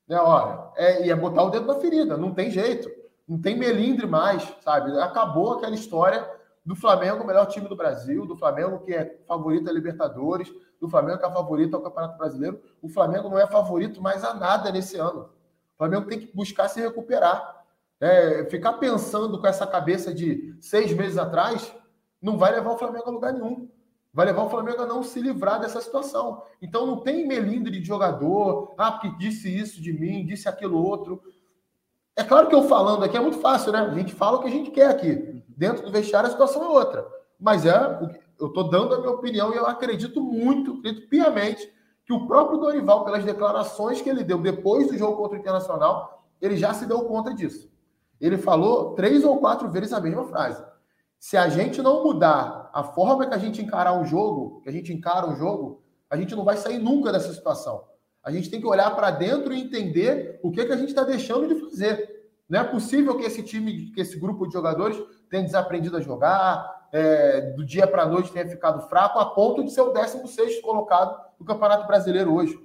[0.08, 2.90] Né, olha, é, e é botar o dedo na ferida, não tem jeito,
[3.30, 4.92] não tem melindre mais, sabe?
[5.00, 6.28] Acabou aquela história
[6.66, 10.90] do Flamengo, o melhor time do Brasil, do Flamengo que é favorito a Libertadores, do
[10.90, 12.60] Flamengo que é favorito ao Campeonato Brasileiro.
[12.82, 15.30] O Flamengo não é favorito mais a nada nesse ano.
[15.76, 17.64] O Flamengo tem que buscar se recuperar.
[18.02, 21.72] É, ficar pensando com essa cabeça de seis meses atrás
[22.22, 23.70] não vai levar o Flamengo a lugar nenhum
[24.14, 26.44] vai levar o Flamengo a não se livrar dessa situação.
[26.62, 31.22] Então não tem melindre de jogador, ah, porque disse isso de mim, disse aquilo outro.
[32.20, 33.80] É claro que eu falando aqui é muito fácil, né?
[33.80, 35.42] A gente fala o que a gente quer aqui.
[35.48, 37.08] Dentro do vestiário a situação é outra.
[37.40, 37.98] Mas é,
[38.38, 41.74] eu estou dando a minha opinião e eu acredito muito, acredito piamente,
[42.06, 46.26] que o próprio Dorival, pelas declarações que ele deu depois do jogo contra o Internacional,
[46.42, 47.72] ele já se deu conta disso.
[48.20, 50.62] Ele falou três ou quatro vezes a mesma frase.
[51.18, 54.74] Se a gente não mudar a forma que a gente encarar o jogo, que a
[54.74, 57.88] gente encara o jogo, a gente não vai sair nunca dessa situação.
[58.22, 61.04] A gente tem que olhar para dentro e entender o que, que a gente está
[61.04, 62.09] deixando de fazer.
[62.50, 64.98] Não é possível que esse time, que esse grupo de jogadores
[65.30, 69.64] tenha desaprendido a jogar, é, do dia para a noite tenha ficado fraco, a ponto
[69.64, 72.60] de ser o 16 colocado no Campeonato Brasileiro hoje.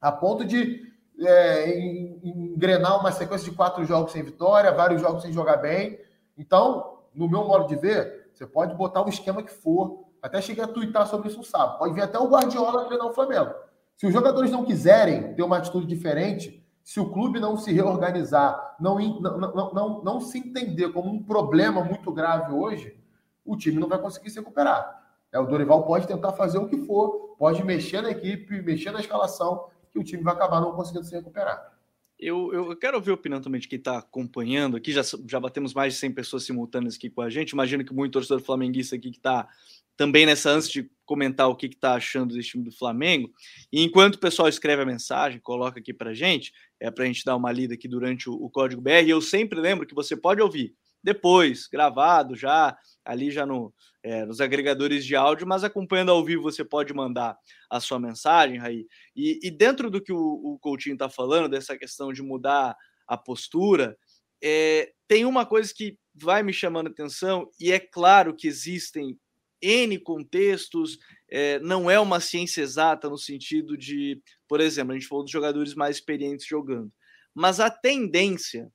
[0.00, 0.82] A ponto de
[1.20, 1.80] é,
[2.22, 5.98] engrenar uma sequência de quatro jogos sem vitória, vários jogos sem jogar bem.
[6.36, 10.04] Então, no meu modo de ver, você pode botar o esquema que for.
[10.22, 11.78] Até cheguei a twittar sobre isso no sábado.
[11.78, 13.52] Pode vir até o Guardiola treinar o Flamengo.
[13.96, 16.57] Se os jogadores não quiserem ter uma atitude diferente,
[16.88, 21.22] se o clube não se reorganizar, não, não, não, não, não se entender como um
[21.22, 22.96] problema muito grave hoje,
[23.44, 24.98] o time não vai conseguir se recuperar.
[25.30, 29.00] É, o Dorival pode tentar fazer o que for, pode mexer na equipe, mexer na
[29.00, 31.76] escalação, que o time vai acabar não conseguindo se recuperar.
[32.18, 34.90] Eu, eu quero ouvir a opinião também de quem está acompanhando aqui.
[34.90, 37.50] Já, já batemos mais de 100 pessoas simultâneas aqui com a gente.
[37.50, 39.46] Imagino que muito torcedor flamenguista aqui que está
[39.94, 43.32] também nessa antes de comentar o que está achando desse time do Flamengo.
[43.72, 47.24] E enquanto o pessoal escreve a mensagem, coloca aqui para gente, é para a gente
[47.24, 49.08] dar uma lida aqui durante o, o Código BR.
[49.08, 54.38] Eu sempre lembro que você pode ouvir depois, gravado já, ali já no, é, nos
[54.38, 57.38] agregadores de áudio, mas acompanhando ao vivo você pode mandar
[57.70, 58.86] a sua mensagem, Raí.
[59.16, 63.16] E, e dentro do que o, o Coutinho está falando, dessa questão de mudar a
[63.16, 63.96] postura,
[64.44, 69.18] é, tem uma coisa que vai me chamando atenção, e é claro que existem
[69.60, 70.98] N contextos,
[71.30, 75.32] é, não é uma ciência exata no sentido de, por exemplo, a gente falou dos
[75.32, 76.92] jogadores mais experientes jogando,
[77.34, 78.70] mas a tendência,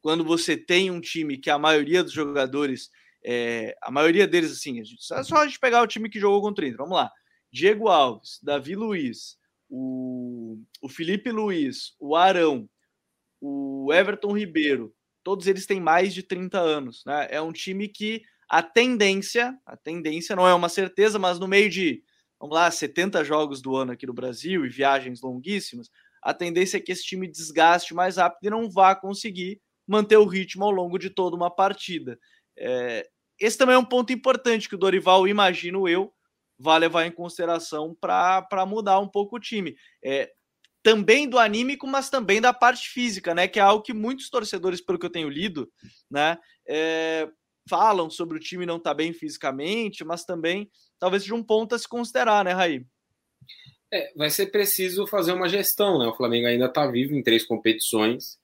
[0.00, 2.90] quando você tem um time que a maioria dos jogadores
[3.28, 6.64] é, a maioria deles, assim, é só a gente pegar o time que jogou contra
[6.64, 6.78] o Inter.
[6.78, 7.10] Vamos lá.
[7.52, 9.36] Diego Alves, Davi Luiz,
[9.68, 12.70] o, o Felipe Luiz, o Arão,
[13.40, 14.94] o Everton Ribeiro,
[15.24, 17.04] todos eles têm mais de 30 anos.
[17.04, 17.26] Né?
[17.30, 21.68] É um time que a tendência, a tendência não é uma certeza, mas no meio
[21.68, 22.02] de,
[22.38, 25.90] vamos lá, 70 jogos do ano aqui no Brasil e viagens longuíssimas,
[26.22, 30.24] a tendência é que esse time desgaste mais rápido e não vá conseguir manter o
[30.26, 32.18] ritmo ao longo de toda uma partida.
[32.56, 36.12] É, esse também é um ponto importante que o Dorival, imagino eu,
[36.58, 39.76] vai levar em consideração para mudar um pouco o time.
[40.02, 40.32] É,
[40.82, 43.48] também do anímico, mas também da parte física, né?
[43.48, 45.70] Que é algo que muitos torcedores, pelo que eu tenho lido,
[46.10, 46.38] né?
[46.66, 47.28] É,
[47.68, 51.74] falam sobre o time não estar tá bem fisicamente, mas também talvez seja um ponto
[51.74, 52.84] a se considerar, né, Raí?
[53.92, 56.06] É, vai ser preciso fazer uma gestão, né?
[56.06, 58.38] O Flamengo ainda está vivo em três competições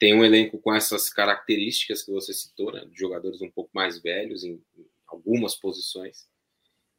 [0.00, 4.00] tem um elenco com essas características que você citou, né, de jogadores um pouco mais
[4.00, 4.58] velhos em,
[5.06, 6.26] algumas posições.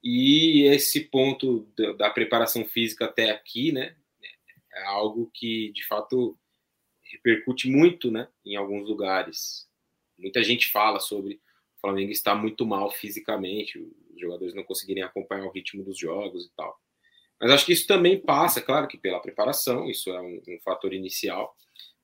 [0.03, 3.95] E esse ponto da, preparação física até aqui, né,
[4.73, 6.37] é algo que de fato
[7.11, 9.67] repercute muito, né, em alguns lugares.
[10.15, 11.41] Muita gente fala sobre
[11.81, 16.45] o Flamengo estar muito mal fisicamente, os jogadores não conseguirem acompanhar o ritmo dos jogos
[16.45, 16.79] e tal.
[17.39, 20.93] Mas acho que isso também passa, claro que pela preparação, isso é um, um fator
[20.93, 21.55] inicial,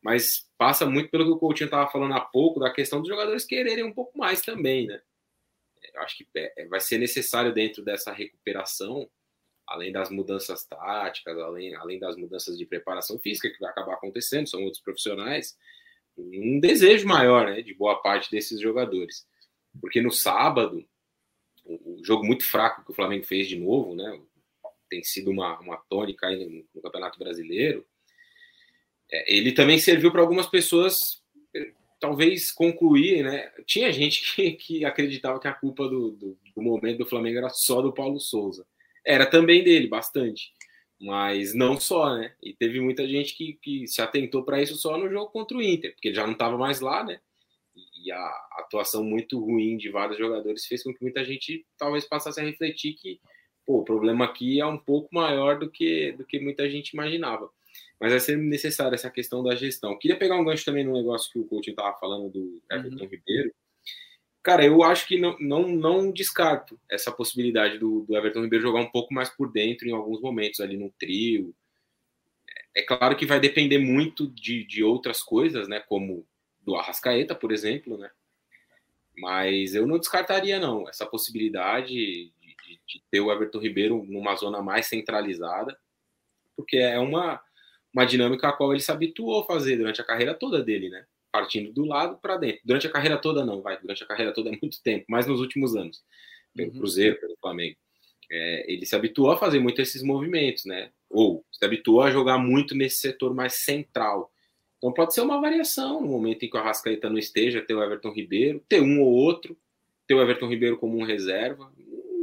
[0.02, 3.46] mas passa muito pelo que o Coutinho estava falando há pouco, da questão dos jogadores
[3.46, 5.00] quererem um pouco mais também, né?
[5.94, 9.08] Eu acho que é, vai ser necessário dentro dessa recuperação,
[9.68, 14.50] além das mudanças táticas, além, além das mudanças de preparação física que vai acabar acontecendo,
[14.50, 15.56] são outros profissionais,
[16.18, 19.28] um desejo maior, né, de boa parte desses jogadores.
[19.80, 20.86] Porque no sábado,
[21.66, 24.20] o jogo muito fraco que o Flamengo fez de novo, né,
[24.90, 27.86] tem sido uma, uma tônica no, no Campeonato Brasileiro,
[29.12, 31.22] é, ele também serviu para algumas pessoas
[31.54, 33.50] eh, talvez concluir, né?
[33.66, 37.50] Tinha gente que, que acreditava que a culpa do, do, do, momento do Flamengo era
[37.50, 38.66] só do Paulo Souza.
[39.06, 40.52] Era também dele, bastante.
[41.00, 42.34] Mas não só, né?
[42.42, 45.62] E teve muita gente que, que se atentou para isso só no jogo contra o
[45.62, 47.20] Inter, porque ele já não estava mais lá, né?
[48.04, 52.40] E a atuação muito ruim de vários jogadores fez com que muita gente talvez passasse
[52.40, 53.20] a refletir que
[53.66, 57.50] pô, o problema aqui é um pouco maior do que, do que muita gente imaginava
[58.00, 59.98] mas vai ser necessária essa questão da gestão.
[59.98, 63.10] Queria pegar um gancho também no negócio que o Coutinho estava falando do Everton uhum.
[63.10, 63.52] Ribeiro.
[64.44, 68.82] Cara, eu acho que não, não, não descarto essa possibilidade do, do, Everton Ribeiro jogar
[68.82, 71.54] um pouco mais por dentro em alguns momentos, ali no trio.
[72.76, 75.80] É claro que vai depender muito de, de outras coisas, né?
[75.80, 76.26] Como
[76.68, 78.12] do Arrascaeta, por exemplo, né?
[79.18, 84.36] Mas eu não descartaria, não, essa possibilidade de, de, de ter o Everton Ribeiro numa
[84.36, 85.76] zona mais centralizada,
[86.56, 87.42] porque é uma
[87.92, 91.08] uma dinâmica a qual ele se habituou a fazer durante a carreira toda dele, né?
[91.32, 92.62] partindo do lado para dentro.
[92.64, 93.80] Durante a carreira toda, não, vai.
[93.80, 96.04] Durante a carreira toda é muito tempo, mas nos últimos anos,
[96.56, 96.80] pelo uhum.
[96.80, 97.78] Cruzeiro, pelo Flamengo.
[98.30, 100.92] É, ele se habituou a fazer muito esses movimentos, né?
[101.10, 104.32] Ou se habituou a jogar muito nesse setor mais central.
[104.78, 107.84] Então pode ser uma variação no momento em que o Arrascaeta não esteja, ter o
[107.84, 109.58] Everton Ribeiro, ter um ou outro,
[110.06, 111.72] ter o Everton Ribeiro como um reserva.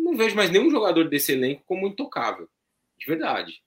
[0.02, 2.48] Não vejo mais nenhum jogador desse elenco como intocável,
[2.98, 3.62] de verdade.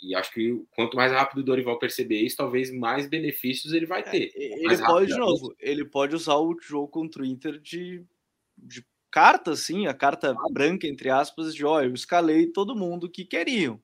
[0.00, 4.00] E acho que quanto mais rápido o Dorival perceber isso, talvez mais benefícios ele vai
[4.00, 4.32] é, ter.
[4.36, 8.04] É, ele pode, de novo, ele pode usar o jogo contra o Inter de,
[8.56, 13.24] de carta, assim, a carta branca, entre aspas, de olha, eu escalei todo mundo que
[13.24, 13.80] queriam.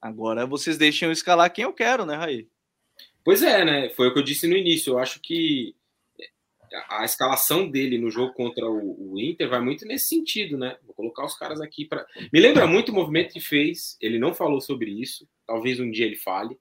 [0.00, 2.48] Agora vocês deixem eu escalar quem eu quero, né, Raí?
[3.28, 3.90] Pois é, né?
[3.90, 4.94] Foi o que eu disse no início.
[4.94, 5.76] Eu acho que
[6.88, 10.78] a escalação dele no jogo contra o, o, Inter vai muito nesse sentido, né?
[10.82, 12.06] Vou colocar os caras aqui para.
[12.32, 13.98] Me lembra muito o movimento que fez.
[14.00, 15.28] Ele não falou sobre isso.
[15.46, 16.58] Talvez um dia ele fale.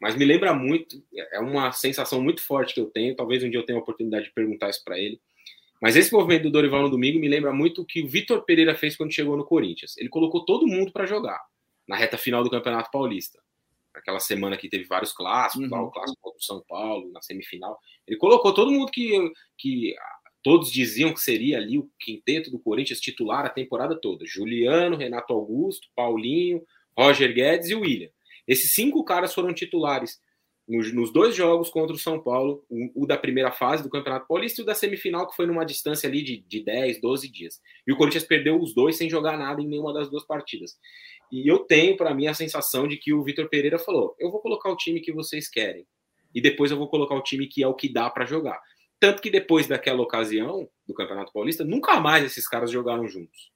[0.00, 1.02] Mas me lembra muito.
[1.32, 3.16] É uma sensação muito forte que eu tenho.
[3.16, 5.20] Talvez um dia eu tenha a oportunidade de perguntar isso para ele.
[5.82, 8.76] Mas esse movimento do Dorival no domingo me lembra muito o que o Vitor Pereira
[8.76, 9.96] fez quando chegou no Corinthians.
[9.98, 11.40] Ele colocou todo mundo para jogar
[11.88, 13.42] na reta final do Campeonato Paulista
[13.94, 15.76] aquela semana que teve vários clássicos, uhum.
[15.76, 17.78] lá, o clássico contra o São Paulo, na semifinal.
[18.06, 19.94] Ele colocou todo mundo que, que
[20.42, 25.32] todos diziam que seria ali o quinteto do Corinthians titular a temporada toda: Juliano, Renato
[25.32, 26.62] Augusto, Paulinho,
[26.96, 28.10] Roger Guedes e William.
[28.46, 30.20] Esses cinco caras foram titulares
[30.66, 34.26] nos, nos dois jogos contra o São Paulo, o, o, da primeira fase do Campeonato
[34.26, 37.60] Paulista e o da semifinal, que foi numa distância ali de, de 10, 12 dias.
[37.86, 40.78] E o Corinthians perdeu os dois sem jogar nada em nenhuma das duas partidas.
[41.34, 44.40] E eu tenho para mim a sensação de que o Vitor Pereira falou: eu vou
[44.40, 45.84] colocar o time que vocês querem
[46.32, 48.60] e depois eu vou colocar o time que é o que dá para jogar.
[49.00, 53.50] Tanto que depois daquela ocasião do Campeonato Paulista, nunca mais esses caras jogaram juntos.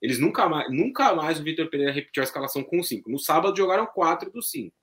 [0.00, 3.10] Eles nunca mais, nunca mais o Vitor Pereira repetiu a escalação com cinco.
[3.10, 4.76] No sábado jogaram quatro dos cinco,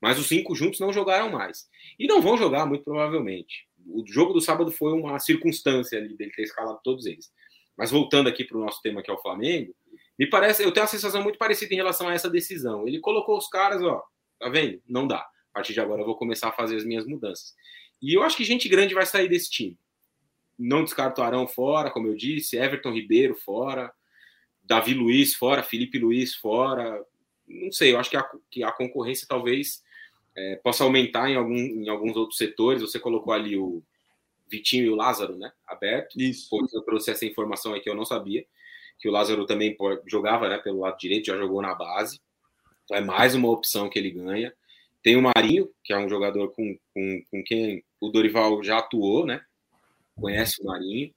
[0.00, 1.66] mas os cinco juntos não jogaram mais
[1.98, 3.66] e não vão jogar muito provavelmente.
[3.84, 7.32] O jogo do sábado foi uma circunstância ali dele ter escalado todos eles.
[7.76, 9.74] Mas voltando aqui para o nosso tema que é o Flamengo,
[10.18, 12.88] me parece, eu tenho uma sensação muito parecida em relação a essa decisão.
[12.88, 14.02] Ele colocou os caras, ó,
[14.38, 14.80] tá vendo?
[14.88, 15.18] Não dá.
[15.18, 17.54] A partir de agora eu vou começar a fazer as minhas mudanças.
[18.00, 19.78] E eu acho que gente grande vai sair desse time.
[20.58, 23.92] Não descarto Arão fora, como eu disse, Everton Ribeiro fora,
[24.62, 27.04] Davi Luiz fora, Felipe Luiz fora.
[27.46, 29.82] Não sei, eu acho que a, que a concorrência talvez
[30.34, 32.80] é, possa aumentar em, algum, em alguns outros setores.
[32.80, 33.82] Você colocou ali o
[34.48, 35.52] Vitinho e o Lázaro, né?
[35.66, 36.18] Aberto.
[36.18, 36.48] Isso.
[36.72, 38.46] eu trouxe essa informação aqui, eu não sabia
[38.98, 42.20] que o Lázaro também jogava né, pelo lado direito, já jogou na base.
[42.84, 44.52] Então é mais uma opção que ele ganha.
[45.02, 49.26] Tem o Marinho, que é um jogador com, com, com quem o Dorival já atuou,
[49.26, 49.40] né?
[50.20, 51.12] Conhece o Marinho.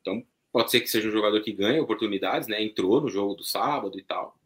[0.00, 2.62] Então pode ser que seja um jogador que ganhe oportunidades, né?
[2.62, 4.38] Entrou no jogo do sábado e tal.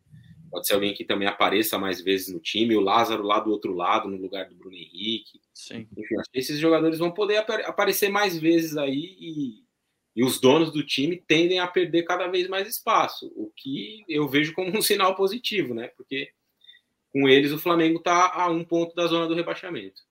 [0.50, 2.76] Pode ser alguém que também apareça mais vezes no time.
[2.76, 5.40] O Lázaro lá do outro lado, no lugar do Bruno Henrique.
[5.52, 5.86] Sim.
[5.96, 9.67] Enfim, acho que esses jogadores vão poder aparecer mais vezes aí e
[10.18, 14.28] e os donos do time tendem a perder cada vez mais espaço, o que eu
[14.28, 15.92] vejo como um sinal positivo, né?
[15.96, 16.32] Porque
[17.12, 20.02] com eles o Flamengo está a um ponto da zona do rebaixamento.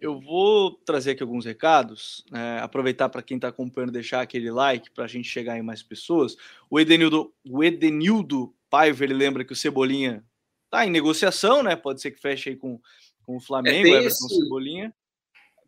[0.00, 2.58] Eu vou trazer aqui alguns recados, né?
[2.60, 6.34] aproveitar para quem está acompanhando, deixar aquele like para a gente chegar em mais pessoas.
[6.70, 10.24] O Edenildo, o Edenildo Paiva, ele lembra que o Cebolinha
[10.64, 11.76] está em negociação, né?
[11.76, 12.80] Pode ser que feche aí com,
[13.24, 14.94] com o Flamengo, é, Everton esse, Cebolinha.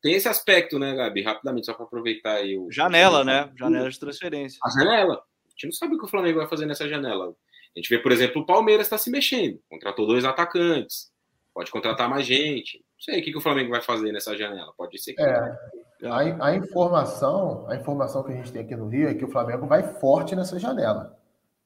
[0.02, 1.22] Tem esse aspecto, né, Gabi?
[1.22, 2.70] Rapidamente, só para aproveitar aí o.
[2.70, 3.50] Janela, né?
[3.56, 4.58] Janela de transferência.
[4.64, 5.14] A janela.
[5.14, 7.34] A gente não sabe o que o Flamengo vai fazer nessa janela.
[7.76, 9.60] A gente vê, por exemplo, o Palmeiras está se mexendo.
[9.68, 11.10] Contratou dois atacantes.
[11.52, 12.78] Pode contratar mais gente.
[12.78, 14.72] Não sei o que, que o Flamengo vai fazer nessa janela.
[14.76, 15.22] Pode ser que.
[15.22, 15.58] É,
[16.04, 19.30] a, a, informação, a informação que a gente tem aqui no Rio é que o
[19.30, 21.16] Flamengo vai forte nessa janela.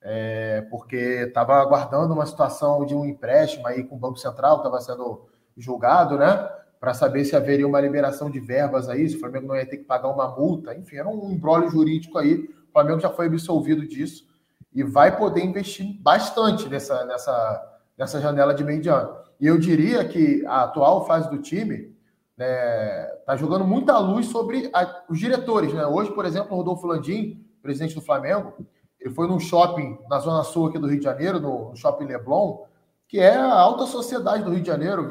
[0.03, 4.67] É, porque estava aguardando uma situação de um empréstimo aí com o Banco Central, que
[4.67, 6.51] estava sendo julgado, né?
[6.81, 9.79] Para saber se haveria uma liberação de verbas aí, se o Flamengo não ia ter
[9.79, 12.49] que pagar uma multa, enfim, era um embrólio jurídico aí.
[12.69, 14.27] O Flamengo já foi absolvido disso
[14.75, 19.17] e vai poder investir bastante nessa, nessa, nessa janela de meio de ano.
[19.41, 21.95] E eu diria que a atual fase do time
[22.33, 25.73] está né, tá jogando muita luz sobre a, os diretores.
[25.73, 25.87] Né?
[25.87, 28.53] Hoje, por exemplo, o Rodolfo Landim, presidente do Flamengo,
[29.01, 32.07] ele foi num shopping na Zona Sul aqui do Rio de Janeiro, no, no Shopping
[32.07, 32.65] Leblon,
[33.07, 35.07] que é a alta sociedade do Rio de Janeiro,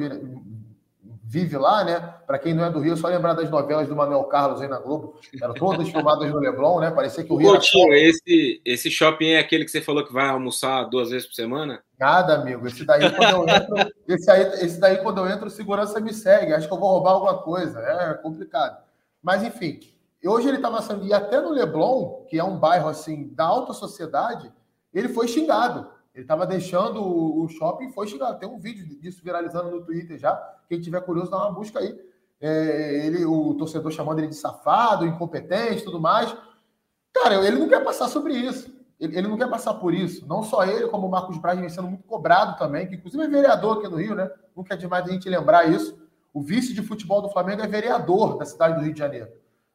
[1.26, 2.00] vive lá, né?
[2.28, 4.68] Para quem não é do Rio, é só lembrar das novelas do Manuel Carlos aí
[4.68, 5.16] na Globo.
[5.42, 6.92] Eram todas filmadas no Leblon, né?
[6.92, 7.52] Parecia que o Rio.
[7.52, 8.02] Coutinho, era...
[8.02, 11.82] esse, esse shopping é aquele que você falou que vai almoçar duas vezes por semana?
[11.98, 12.68] Nada, amigo.
[12.68, 16.54] Esse daí, quando eu entro, esse, aí, esse daí, quando eu entro, segurança me segue.
[16.54, 17.80] Acho que eu vou roubar alguma coisa.
[17.80, 18.84] É complicado.
[19.22, 19.80] Mas, enfim,
[20.26, 21.06] hoje ele estava sendo.
[21.06, 24.52] E até no Leblon, que é um bairro assim da alta sociedade,
[24.94, 25.88] ele foi xingado.
[26.14, 28.38] Ele estava deixando o shopping foi xingado.
[28.38, 30.36] Tem um vídeo disso viralizando no Twitter já.
[30.74, 31.96] Quem tiver curioso, dá uma busca aí.
[32.42, 36.36] é, ele, o torcedor chamando ele de safado, incompetente tudo mais.
[37.14, 38.74] Cara, ele não quer passar sobre isso.
[39.00, 40.28] Ele, ele não quer passar por isso.
[40.28, 43.28] Não só ele, como o Marcos Braz vem sendo muito cobrado também, que inclusive é
[43.28, 44.32] vereador aqui no Rio, né?
[44.56, 45.96] Nunca é demais a gente lembrar isso.
[46.34, 49.30] O vice de futebol do Flamengo é vereador da cidade do Rio de Janeiro.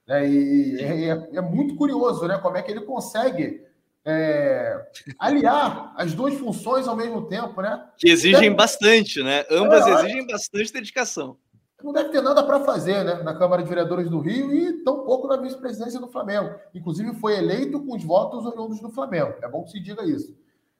[0.05, 0.29] Né?
[0.29, 2.39] E é, é, é muito curioso, né?
[2.39, 3.65] Como é que ele consegue
[4.11, 4.89] é,
[5.19, 7.85] aliar as duas funções ao mesmo tempo, né?
[7.99, 9.45] Que exigem bastante, né?
[9.51, 11.37] Ambas é, exigem bastante dedicação.
[11.85, 13.23] Não deve ter nada para fazer, né?
[13.23, 16.55] Na Câmara de Vereadores do Rio e tampouco na vice-presidência do Flamengo.
[16.75, 19.35] Inclusive, foi eleito com os votos oriundos do Flamengo.
[19.43, 20.35] É bom que se diga isso.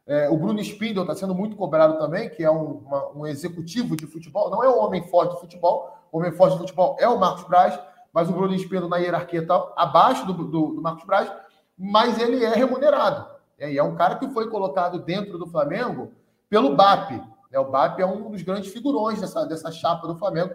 [0.07, 3.95] É, o Bruno Spindel está sendo muito cobrado também, que é um, uma, um, executivo
[3.95, 5.95] de futebol, não é o homem forte de futebol.
[6.11, 7.79] O homem forte de futebol é o Marcos Braz,
[8.11, 11.31] mas o Bruno Spindel na hierarquia está abaixo do, do, do Marcos Braz
[11.79, 13.27] mas ele é remunerado.
[13.59, 16.13] É, e é um cara que foi colocado dentro do Flamengo
[16.49, 17.13] pelo BAP.
[17.51, 17.59] Né?
[17.59, 20.55] O BAP é um dos grandes figurões dessa, dessa chapa do Flamengo,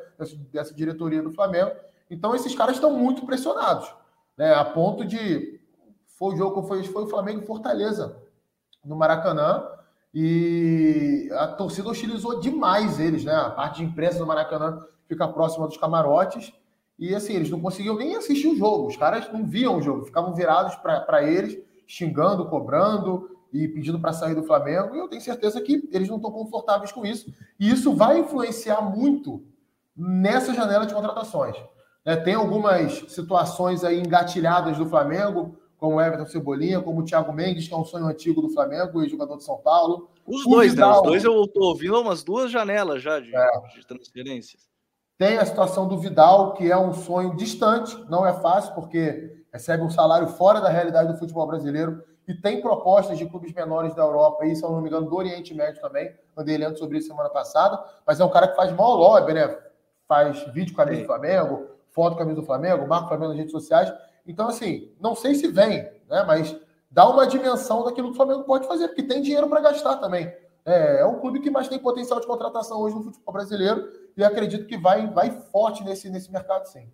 [0.52, 1.72] dessa, diretoria do Flamengo.
[2.10, 3.94] Então, esses caras estão muito pressionados,
[4.38, 4.54] né?
[4.54, 5.60] a ponto de.
[6.18, 8.16] Foi o jogo foi, foi o Flamengo Fortaleza,
[8.86, 9.68] no Maracanã,
[10.14, 13.34] e a torcida hostilizou demais eles, né?
[13.34, 16.54] A parte de imprensa do Maracanã fica próxima dos camarotes.
[16.98, 18.88] E assim, eles não conseguiam nem assistir o jogo.
[18.88, 24.14] Os caras não viam o jogo, ficavam virados para eles, xingando, cobrando e pedindo para
[24.14, 24.96] sair do Flamengo.
[24.96, 27.32] E eu tenho certeza que eles não estão confortáveis com isso.
[27.60, 29.44] E isso vai influenciar muito
[29.96, 31.56] nessa janela de contratações.
[32.06, 32.16] Né?
[32.18, 37.68] Tem algumas situações aí engatilhadas do Flamengo, como o Everton Cebolinha, como o Thiago Mendes,
[37.68, 40.10] que é um sonho antigo do Flamengo e jogador de São Paulo.
[40.26, 40.98] Os o dois, Vidal, né?
[40.98, 43.52] Os dois eu estou ouvindo umas duas janelas já de, é.
[43.76, 44.73] de transferências.
[45.24, 49.82] Tem a situação do Vidal, que é um sonho distante, não é fácil, porque recebe
[49.82, 54.04] um salário fora da realidade do futebol brasileiro e tem propostas de clubes menores da
[54.04, 56.14] Europa e, se eu não me engano, do Oriente Médio também.
[56.36, 59.58] Andei lendo sobre isso semana passada, mas é um cara que faz mal lobby, né?
[60.10, 63.08] Faz vídeo com a camisa do Flamengo, foto com a camisa do Flamengo, marca o
[63.08, 63.94] Flamengo nas redes sociais.
[64.28, 66.26] Então, assim, não sei se vem, né?
[66.28, 66.54] Mas
[66.92, 70.36] dá uma dimensão daquilo que o Flamengo pode fazer, porque tem dinheiro para gastar também.
[70.66, 74.24] É, é um clube que mais tem potencial de contratação hoje no futebol brasileiro e
[74.24, 76.90] acredito que vai, vai forte nesse, nesse mercado, sim.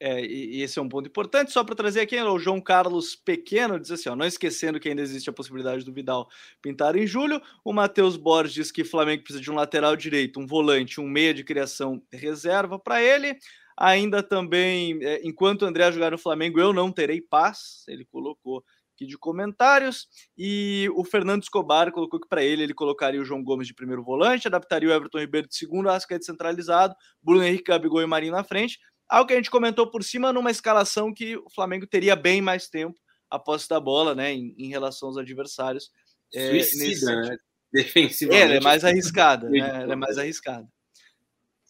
[0.00, 3.78] É, e, esse é um ponto importante, só para trazer aqui, o João Carlos Pequeno
[3.78, 6.28] diz assim: ó, não esquecendo que ainda existe a possibilidade do Vidal
[6.60, 7.40] pintar em julho.
[7.64, 11.08] O Matheus Borges diz que o Flamengo precisa de um lateral direito, um volante, um
[11.08, 13.38] meia de criação reserva para ele.
[13.76, 17.84] Ainda também, é, enquanto o André jogar no Flamengo, eu não terei paz.
[17.88, 20.06] Ele colocou aqui de comentários.
[20.38, 24.02] E o Fernando Escobar colocou que para ele ele colocaria o João Gomes de primeiro
[24.02, 28.44] volante, adaptaria o Everton Ribeiro de segundo, Asca centralizado, Bruno Henrique, Gabigol e Marinho na
[28.44, 28.78] frente.
[29.08, 32.68] Algo que a gente comentou por cima numa escalação que o Flamengo teria bem mais
[32.68, 32.98] tempo
[33.30, 35.90] a posse da bola, né, em, em relação aos adversários.
[36.32, 37.30] É, Suicida, nesse...
[37.30, 37.36] né?
[37.72, 38.42] Defensivamente.
[38.42, 39.58] É, ela é mais arriscada, né?
[39.58, 40.68] Ela é mais arriscada.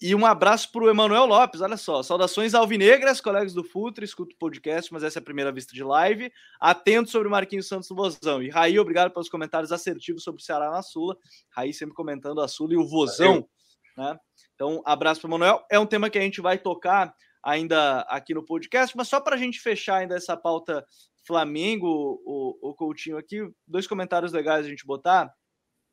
[0.03, 2.03] E um abraço para o Emanuel Lopes, olha só.
[2.03, 5.85] Saudações alvinegras, colegas do Futre, escuto o podcast, mas essa é a primeira vista de
[5.85, 6.33] live.
[6.61, 8.43] Atento sobre o Marquinhos Santos do Vozão.
[8.43, 11.17] E Raí, obrigado pelos comentários assertivos sobre o Ceará na Sula.
[11.51, 13.49] Raí sempre comentando a Sula e o Vozão.
[13.97, 14.19] Né?
[14.55, 15.65] Então, abraço para o Emanuel.
[15.71, 19.37] É um tema que a gente vai tocar ainda aqui no podcast, mas só para
[19.37, 20.85] a gente fechar ainda essa pauta
[21.27, 25.33] Flamengo, o, o Coutinho aqui, dois comentários legais a gente botar,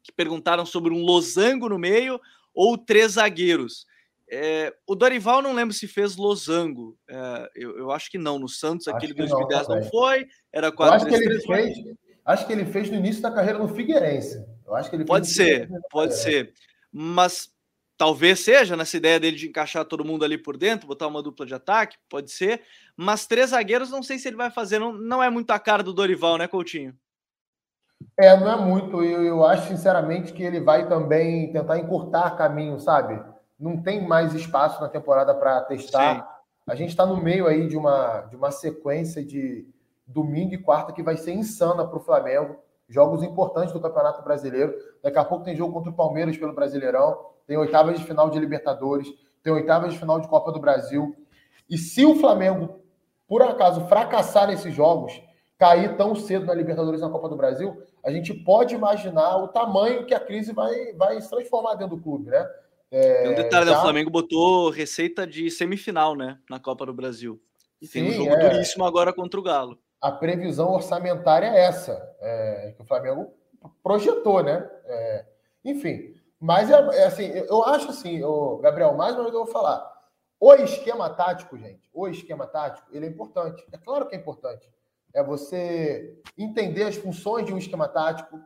[0.04, 2.20] que perguntaram sobre um losango no meio
[2.54, 3.86] ou três zagueiros.
[4.34, 6.98] É, o Dorival não lembro se fez losango.
[7.10, 8.40] É, eu, eu, acho que não.
[8.40, 10.26] No Santos, aquele 2010 não, não foi.
[10.54, 13.30] Era 4 acho, 3, que ele 3, fez, acho que ele fez no início da
[13.30, 14.42] carreira no Figueirense.
[14.66, 16.54] Eu acho que ele pode ser, pode ser.
[16.90, 17.50] Mas
[17.98, 21.46] talvez seja nessa ideia dele de encaixar todo mundo ali por dentro, botar uma dupla
[21.46, 22.62] de ataque, pode ser.
[22.96, 24.80] Mas três zagueiros, não sei se ele vai fazer.
[24.80, 26.96] Não, não é muito a cara do Dorival, né, Coutinho?
[28.18, 29.04] É, não é muito.
[29.04, 33.22] Eu, eu acho, sinceramente, que ele vai também tentar encurtar caminho, sabe?
[33.62, 36.16] Não tem mais espaço na temporada para testar.
[36.16, 36.24] Sim.
[36.68, 39.68] A gente está no meio aí de uma, de uma sequência de
[40.08, 42.58] domingo e quarta que vai ser insana para o Flamengo.
[42.90, 44.74] Jogos importantes do Campeonato Brasileiro.
[45.04, 47.18] Daqui a pouco tem jogo contra o Palmeiras pelo Brasileirão.
[47.46, 49.08] Tem oitavas de final de Libertadores.
[49.44, 51.16] Tem oitavas de final de Copa do Brasil.
[51.70, 52.80] E se o Flamengo,
[53.28, 55.22] por acaso, fracassar nesses jogos,
[55.58, 59.48] cair tão cedo na Libertadores e na Copa do Brasil, a gente pode imaginar o
[59.48, 62.46] tamanho que a crise vai, vai se transformar dentro do clube, né?
[62.92, 63.78] É, um detalhe, né?
[63.78, 66.38] o Flamengo botou receita de semifinal, né?
[66.50, 67.42] Na Copa do Brasil.
[67.82, 68.50] E Sim, tem um jogo é...
[68.50, 69.80] duríssimo agora contra o Galo.
[70.02, 73.34] A previsão orçamentária é essa, é, que o Flamengo
[73.82, 74.68] projetou, né?
[74.86, 75.26] É,
[75.64, 78.20] enfim, mas é, é, assim, eu acho assim,
[78.62, 79.90] Gabriel, mais uma vez eu vou falar.
[80.40, 83.64] O esquema tático, gente, o esquema tático, ele é importante.
[83.72, 84.68] É claro que é importante.
[85.14, 88.42] É você entender as funções de um esquema tático,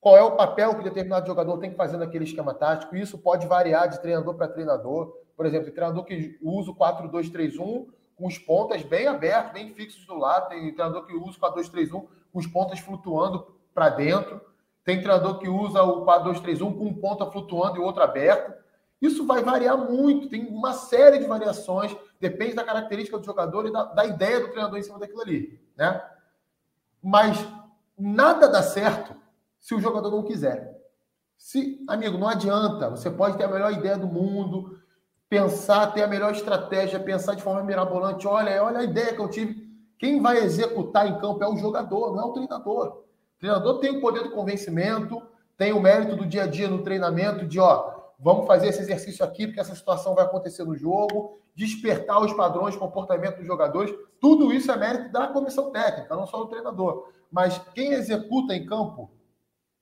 [0.00, 2.96] qual é o papel que determinado jogador tem que fazer naquele esquema tático.
[2.96, 5.14] Isso pode variar de treinador para treinador.
[5.36, 7.86] Por exemplo, treinador que usa o 4-2-3-1
[8.16, 10.48] com os pontas bem abertos, bem fixos do lado.
[10.48, 11.90] Tem treinador que usa o 4-2-3-1
[12.32, 14.40] com os pontas flutuando para dentro.
[14.84, 18.58] Tem treinador que usa o 4-2-3-1 com um ponta flutuando e outro aberto.
[19.02, 23.72] Isso vai variar muito, tem uma série de variações, depende da característica do jogador e
[23.72, 25.58] da, da ideia do treinador em cima daquilo ali.
[25.74, 26.02] Né?
[27.02, 27.46] Mas
[27.96, 29.19] nada dá certo
[29.60, 30.76] se o jogador não quiser.
[31.36, 32.90] Se, amigo, não adianta.
[32.90, 34.78] Você pode ter a melhor ideia do mundo,
[35.28, 38.26] pensar, ter a melhor estratégia, pensar de forma mirabolante.
[38.26, 39.70] Olha, olha a ideia que eu tive.
[39.98, 42.86] Quem vai executar em campo é o jogador, não é o treinador.
[42.88, 45.22] O treinador tem o poder do convencimento,
[45.56, 49.24] tem o mérito do dia a dia no treinamento, de ó, vamos fazer esse exercício
[49.24, 53.94] aqui, porque essa situação vai acontecer no jogo, despertar os padrões de comportamento dos jogadores.
[54.20, 57.08] Tudo isso é mérito da comissão técnica, não só do treinador.
[57.30, 59.10] Mas quem executa em campo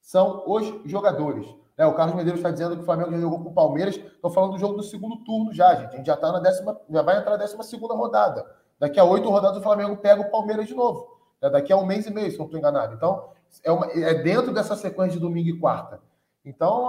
[0.08, 1.46] são os jogadores.
[1.76, 3.94] É, o Carlos Medeiros está dizendo que o Flamengo já jogou com o Palmeiras.
[3.94, 5.92] Estou falando do jogo do segundo turno já, gente.
[5.92, 8.46] A gente já está na décima, já vai entrar na décima segunda rodada.
[8.80, 11.18] Daqui a oito rodadas o Flamengo pega o Palmeiras de novo.
[11.42, 12.94] É daqui a um mês e meio, se não estou enganado.
[12.94, 13.28] Então,
[13.62, 16.00] é, uma, é dentro dessa sequência de domingo e quarta.
[16.42, 16.86] Então,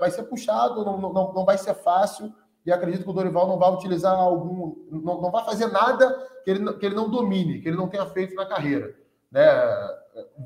[0.00, 2.32] vai ser puxado, não, não, não vai ser fácil,
[2.64, 4.74] e acredito que o Dorival não vai utilizar algum.
[4.90, 6.10] Não, não vai fazer nada
[6.42, 8.94] que ele, que ele não domine, que ele não tenha feito na carreira.
[9.30, 9.44] Né?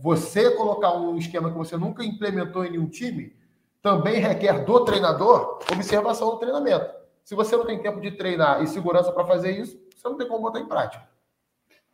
[0.03, 3.37] Você colocar um esquema que você nunca implementou em nenhum time
[3.83, 6.91] também requer do treinador observação do treinamento.
[7.25, 10.27] Se você não tem tempo de treinar e segurança para fazer isso, você não tem
[10.27, 11.07] como botar em prática.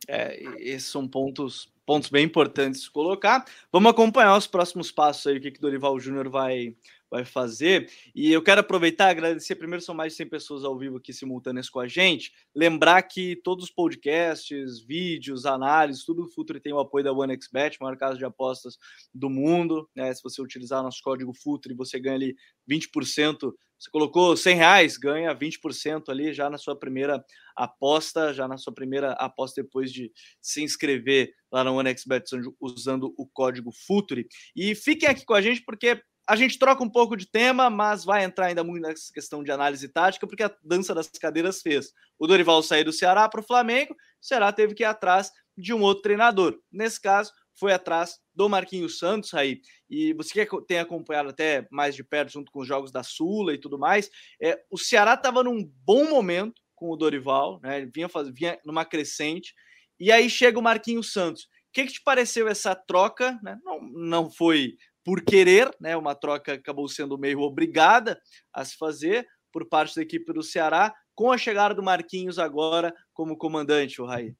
[0.07, 3.45] É, esses são pontos pontos bem importantes de colocar.
[3.71, 6.75] Vamos acompanhar os próximos passos aí, o que, que Dorival Júnior vai,
[7.09, 7.89] vai fazer.
[8.13, 9.55] E eu quero aproveitar agradecer.
[9.55, 12.33] Primeiro, são mais de 100 pessoas ao vivo aqui simultâneas com a gente.
[12.53, 17.77] Lembrar que todos os podcasts, vídeos, análises, tudo o Futre tem o apoio da OneXBet,
[17.79, 18.77] maior casa de apostas
[19.13, 19.89] do mundo.
[19.95, 20.13] Né?
[20.13, 22.35] Se você utilizar nosso código Futre, você ganha ali
[22.69, 23.53] 20%.
[23.77, 27.23] Você colocou 100 reais, ganha 20% ali já na sua primeira
[27.55, 32.23] aposta, já na sua primeira aposta depois de se inscrever lá na OneXBet
[32.59, 34.27] usando o código Futre.
[34.55, 38.03] E fiquem aqui com a gente porque a gente troca um pouco de tema, mas
[38.03, 41.93] vai entrar ainda muito nessa questão de análise tática, porque a dança das cadeiras fez.
[42.17, 45.73] O Dorival sair do Ceará para o Flamengo, o Ceará teve que ir atrás de
[45.73, 46.59] um outro treinador.
[46.71, 49.61] Nesse caso, foi atrás do Marquinhos Santos aí.
[49.89, 53.53] E você que tem acompanhado até mais de perto, junto com os jogos da Sula
[53.53, 54.09] e tudo mais,
[54.41, 57.77] é, o Ceará estava num bom momento com o Dorival, né?
[57.77, 59.53] Ele vinha, faz, vinha numa crescente,
[59.99, 61.43] e aí chega o Marquinhos Santos.
[61.43, 63.39] O que, que te pareceu essa troca?
[63.41, 63.57] Né?
[63.63, 65.95] Não, não foi por querer, né?
[65.95, 68.19] Uma troca acabou sendo meio obrigada
[68.51, 72.93] a se fazer por parte da equipe do Ceará, com a chegada do Marquinhos agora
[73.13, 74.35] como comandante, o Raí.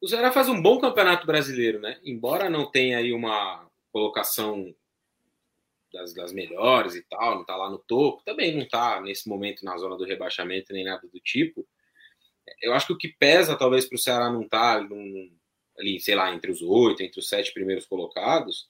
[0.00, 2.00] O Ceará faz um bom campeonato brasileiro, né?
[2.02, 4.74] Embora não tenha aí uma colocação
[5.92, 9.64] das, das melhores e tal, não tá lá no topo, também não tá nesse momento
[9.64, 11.66] na zona do rebaixamento nem nada do tipo.
[12.62, 14.96] Eu acho que o que pesa talvez para o Ceará não estar tá
[15.78, 18.68] ali, sei lá, entre os oito, entre os sete primeiros colocados,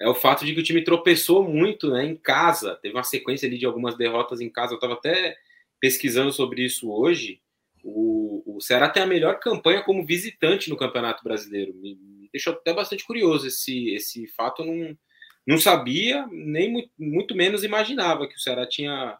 [0.00, 2.76] é o fato de que o time tropeçou muito né, em casa.
[2.82, 4.72] Teve uma sequência ali de algumas derrotas em casa.
[4.72, 5.36] Eu estava até
[5.80, 7.40] pesquisando sobre isso hoje.
[7.82, 11.74] O, o Ceará tem a melhor campanha como visitante no Campeonato Brasileiro.
[11.74, 14.62] Me, me deixou até bastante curioso esse, esse fato.
[14.62, 14.98] Eu não,
[15.46, 19.18] não sabia, nem muito, muito menos imaginava que o Ceará tinha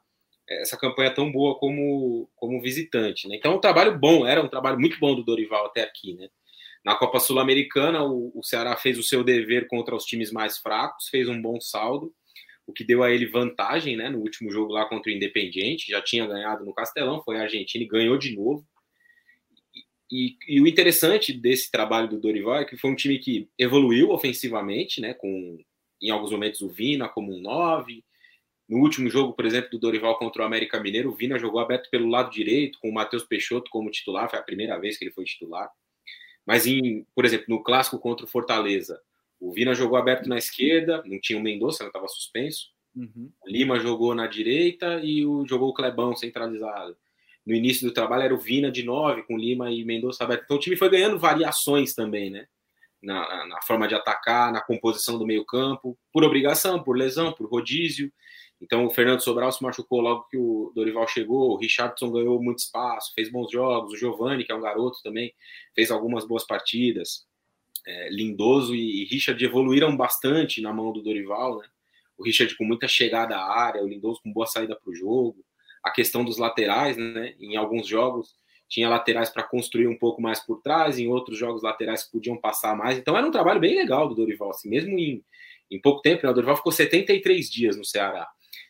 [0.49, 3.29] essa campanha tão boa como, como visitante.
[3.29, 3.37] Né?
[3.37, 6.15] Então, um trabalho bom, era um trabalho muito bom do Dorival até aqui.
[6.15, 6.29] Né?
[6.85, 11.09] Na Copa Sul-Americana, o, o Ceará fez o seu dever contra os times mais fracos,
[11.09, 12.13] fez um bom saldo,
[12.67, 15.91] o que deu a ele vantagem né, no último jogo lá contra o Independiente.
[15.91, 18.67] Já tinha ganhado no Castelão, foi a Argentina e ganhou de novo.
[20.11, 24.11] E, e, o interessante desse trabalho do Dorival é que foi um time que evoluiu
[24.11, 25.59] ofensivamente, né, com
[26.01, 28.05] em alguns momentos o Vina como um 9.
[28.69, 31.89] No último jogo, por exemplo, do Dorival contra o América Mineiro, o Vina jogou aberto
[31.91, 35.13] pelo lado direito, com o Matheus Peixoto como titular, foi a primeira vez que ele
[35.13, 35.71] foi titular.
[36.47, 39.01] Mas, em, por exemplo, no clássico contra o Fortaleza,
[39.41, 42.73] o Vina jogou aberto na esquerda, não tinha o Mendonça, não estava suspenso.
[42.95, 43.31] Uhum.
[43.47, 46.97] Lima jogou na direita e o, jogou o Clebão centralizado.
[47.45, 50.45] No início do trabalho era o Vina de 9, com Lima e Mendonça aberto.
[50.45, 52.47] Então o time foi ganhando variações também, né?
[53.03, 58.11] Na, na forma de atacar, na composição do meio-campo, por obrigação, por lesão, por rodízio.
[58.65, 62.61] Então o Fernando Sobral se machucou logo que o Dorival chegou, o Richardson ganhou muito
[62.61, 65.35] espaço, fez bons jogos, o Giovani, que é um garoto também,
[65.75, 67.27] fez algumas boas partidas.
[67.87, 71.69] É, Lindoso e Richard evoluíram bastante na mão do Dorival, né?
[72.17, 75.45] O Richard com muita chegada à área, o Lindoso com boa saída para o jogo.
[75.83, 77.35] A questão dos laterais, né?
[77.39, 78.35] Em alguns jogos
[78.67, 82.75] tinha laterais para construir um pouco mais por trás, em outros jogos laterais podiam passar
[82.75, 82.97] mais.
[82.97, 85.23] Então era um trabalho bem legal do Dorival, assim, mesmo em,
[85.71, 88.27] em pouco tempo, né, o Dorival ficou 73 dias no Ceará.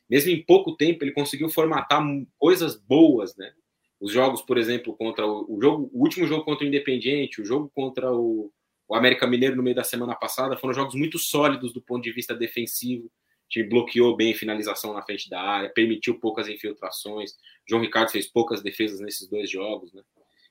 [0.09, 2.03] Mesmo em pouco tempo, ele conseguiu formatar
[2.39, 3.53] coisas boas, né?
[4.01, 7.45] Os jogos, por exemplo, contra o, o jogo, o último jogo contra o Independiente, o
[7.45, 8.53] jogo contra o,
[8.87, 12.13] o América Mineiro no meio da semana passada, foram jogos muito sólidos do ponto de
[12.13, 13.07] vista defensivo.
[13.07, 17.35] O time bloqueou bem finalização na frente da área, permitiu poucas infiltrações.
[17.69, 20.03] João Ricardo fez poucas defesas nesses dois jogos, né?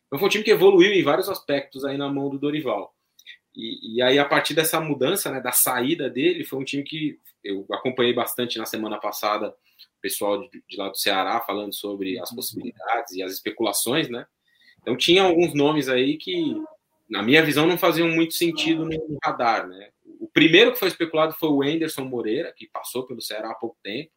[0.08, 2.96] Então foi um time que evoluiu em vários aspectos aí na mão do Dorival.
[3.56, 7.20] E, e, aí, a partir dessa mudança, né, da saída dele, foi um time que
[7.44, 12.20] eu acompanhei bastante na semana passada, o pessoal de, de lá do Ceará falando sobre
[12.20, 14.26] as possibilidades e as especulações, né?
[14.82, 16.56] Então, tinha alguns nomes aí que,
[17.08, 19.90] na minha visão, não faziam muito sentido no radar, né?
[20.20, 23.78] O primeiro que foi especulado foi o Anderson Moreira, que passou pelo Ceará há pouco
[23.84, 24.12] tempo,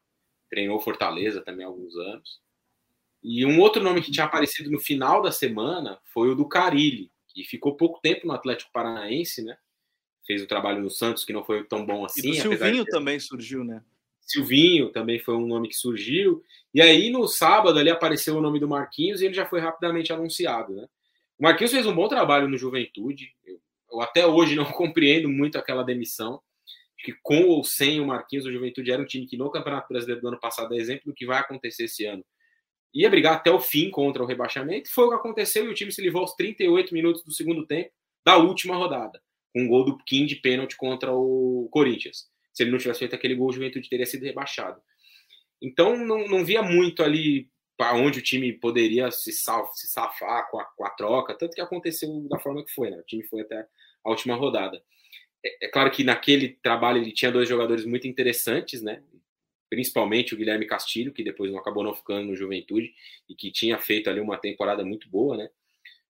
[0.48, 2.40] treinou Fortaleza também há alguns anos.
[3.22, 7.10] E um outro nome que tinha aparecido no final da semana foi o do Carilli,
[7.36, 9.58] que ficou pouco tempo no Atlético Paranaense, né?
[10.26, 12.28] Fez o trabalho no Santos, que não foi tão bom assim.
[12.28, 12.90] E o Silvinho de...
[12.90, 13.82] também surgiu, né?
[14.22, 16.42] Silvinho também foi um nome que surgiu.
[16.72, 20.12] E aí, no sábado, ali apareceu o nome do Marquinhos e ele já foi rapidamente
[20.12, 20.86] anunciado, né?
[21.38, 23.34] O Marquinhos fez um bom trabalho no Juventude.
[23.44, 23.60] Eu,
[23.92, 26.40] eu até hoje não compreendo muito aquela demissão.
[26.98, 30.22] Que com ou sem o Marquinhos, o Juventude era um time que no Campeonato Brasileiro
[30.22, 32.24] do ano passado é exemplo do que vai acontecer esse ano
[33.02, 34.90] ia brigar até o fim contra o rebaixamento.
[34.90, 37.90] Foi o que aconteceu e o time se livrou aos 38 minutos do segundo tempo
[38.24, 39.22] da última rodada,
[39.52, 42.26] com um gol do Kim de pênalti contra o Corinthians.
[42.52, 44.80] Se ele não tivesse feito aquele gol, o Juventude teria sido rebaixado.
[45.60, 50.50] Então não, não via muito ali para onde o time poderia se, sal, se safar
[50.50, 52.96] com a, com a, troca, tanto que aconteceu da forma que foi, né?
[52.96, 53.66] O time foi até
[54.04, 54.82] a última rodada.
[55.44, 59.02] É, é claro que naquele trabalho ele tinha dois jogadores muito interessantes, né?
[59.76, 62.94] Principalmente o Guilherme Castilho, que depois não acabou não ficando no Juventude
[63.28, 65.50] e que tinha feito ali uma temporada muito boa, né?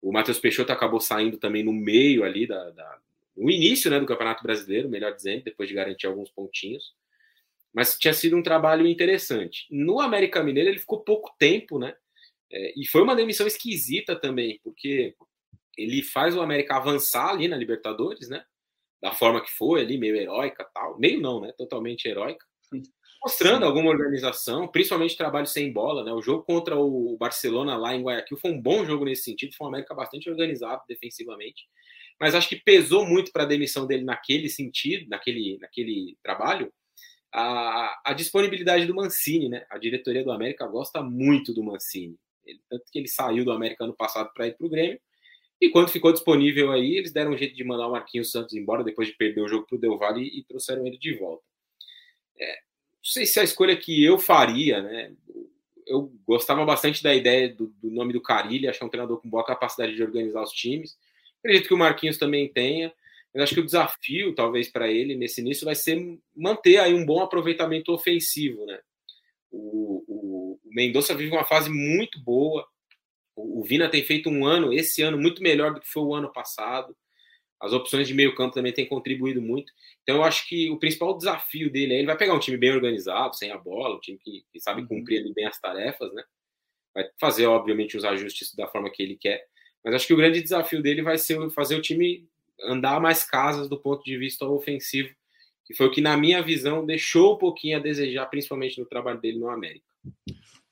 [0.02, 2.98] O Matheus Peixoto acabou saindo também no meio ali da, da
[3.34, 6.94] no início, né, do Campeonato Brasileiro, melhor dizendo, depois de garantir alguns pontinhos.
[7.72, 9.66] Mas tinha sido um trabalho interessante.
[9.70, 11.96] No América Mineiro ele ficou pouco tempo, né?
[12.52, 15.16] É, e foi uma demissão esquisita também, porque
[15.78, 18.44] ele faz o América avançar ali na Libertadores, né?
[19.02, 20.98] Da forma que foi ali, meio heróica tal.
[20.98, 21.50] Meio não, né?
[21.56, 22.44] Totalmente heróica
[23.24, 26.12] mostrando alguma organização, principalmente trabalho sem bola, né?
[26.12, 29.66] O jogo contra o Barcelona lá em Guayaquil foi um bom jogo nesse sentido, foi
[29.66, 31.66] um América bastante organizado defensivamente,
[32.20, 36.70] mas acho que pesou muito para a demissão dele naquele sentido, naquele, naquele trabalho,
[37.32, 39.64] a, a, disponibilidade do Mancini, né?
[39.70, 43.84] A diretoria do América gosta muito do Mancini, ele, tanto que ele saiu do América
[43.84, 45.00] ano passado para ir para o Grêmio.
[45.60, 48.84] E quando ficou disponível aí, eles deram um jeito de mandar o Marquinhos Santos embora
[48.84, 51.42] depois de perder o jogo para o Del Valle e, e trouxeram ele de volta.
[52.38, 52.58] É,
[53.05, 55.12] não sei se é a escolha que eu faria, né?
[55.86, 59.44] Eu gostava bastante da ideia do, do nome do Carilli, é um treinador com boa
[59.44, 60.96] capacidade de organizar os times.
[61.40, 62.90] Acredito que o Marquinhos também tenha,
[63.34, 67.05] mas acho que o desafio, talvez, para ele nesse início vai ser manter aí um
[67.05, 68.80] bom aproveitamento ofensivo, né?
[69.50, 72.66] O, o, o Mendonça vive uma fase muito boa.
[73.36, 76.14] O, o Vina tem feito um ano, esse ano, muito melhor do que foi o
[76.14, 76.96] ano passado.
[77.64, 79.72] As opções de meio campo também têm contribuído muito.
[80.02, 82.70] Então, eu acho que o principal desafio dele é ele vai pegar um time bem
[82.70, 84.88] organizado, sem a bola, um time que, que sabe uhum.
[84.88, 86.22] cumprir bem as tarefas, né?
[86.94, 89.44] Vai fazer, obviamente, os ajustes da forma que ele quer.
[89.82, 92.28] Mas acho que o grande desafio dele vai ser fazer o time
[92.62, 95.08] andar mais casas do ponto de vista ofensivo,
[95.64, 99.20] que foi o que, na minha visão, deixou um pouquinho a desejar, principalmente no trabalho
[99.20, 99.86] dele no América.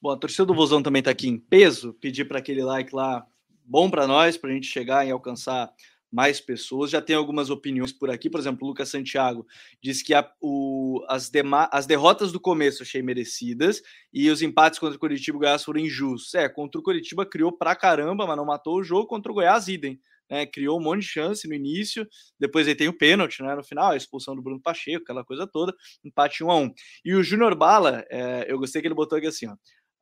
[0.00, 1.94] Bom, a torcida do Vozão também está aqui em peso.
[1.94, 3.26] Pedir para aquele like lá
[3.64, 5.72] bom para nós, para a gente chegar e alcançar
[6.12, 6.90] mais pessoas.
[6.90, 9.46] Já tem algumas opiniões por aqui, por exemplo, o Lucas Santiago
[9.82, 11.30] diz que a, o, as,
[11.70, 13.82] as derrotas do começo achei merecidas
[14.12, 16.34] e os empates contra o Curitiba e o Goiás foram injustos.
[16.34, 19.06] É, contra o Curitiba criou pra caramba, mas não matou o jogo.
[19.06, 19.98] Contra o Goiás, idem.
[20.30, 22.08] Né, criou um monte de chance no início,
[22.40, 25.46] depois aí tem o pênalti né, no final, a expulsão do Bruno Pacheco, aquela coisa
[25.46, 29.18] toda, empate 1 a 1 E o Júnior Bala, é, eu gostei que ele botou
[29.18, 29.54] aqui assim, ó,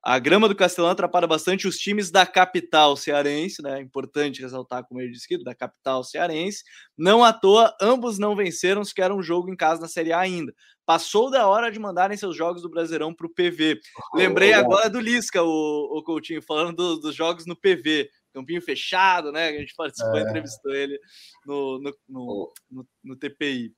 [0.02, 3.78] a grama do Castelão atrapalha bastante os times da capital cearense, né?
[3.78, 6.64] É importante ressaltar, como ele disse, da capital cearense.
[6.96, 10.54] Não à toa, ambos não venceram sequer um jogo em casa na Série A ainda.
[10.86, 13.78] Passou da hora de mandarem seus jogos do Brasileirão para o PV.
[14.14, 18.08] Lembrei agora do Lisca, o, o Coutinho, falando do, dos jogos no PV.
[18.32, 19.48] Campinho fechado, né?
[19.48, 20.22] A gente participou, é.
[20.22, 20.98] entrevistou ele
[21.44, 23.74] no, no, no, no, no TPI.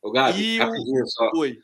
[0.00, 1.30] O Gabi, e rapidinho só.
[1.34, 1.58] Oi.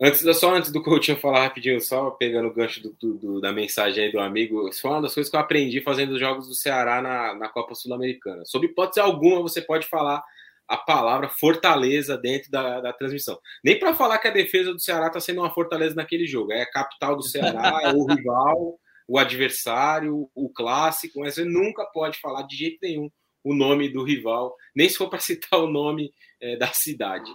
[0.00, 4.04] Antes, só antes do Coutinho falar rapidinho, só pegando o gancho do, do, da mensagem
[4.04, 6.54] aí do amigo, isso foi uma das coisas que eu aprendi fazendo os jogos do
[6.54, 8.44] Ceará na, na Copa Sul-Americana.
[8.44, 10.22] Sob hipótese alguma, você pode falar
[10.66, 13.38] a palavra fortaleza dentro da, da transmissão.
[13.62, 16.52] Nem para falar que a defesa do Ceará está sendo uma fortaleza naquele jogo.
[16.52, 21.84] É a capital do Ceará, é o rival, o adversário, o clássico, mas você nunca
[21.84, 23.10] pode falar de jeito nenhum
[23.44, 27.30] o nome do rival, nem se for para citar o nome é, da cidade.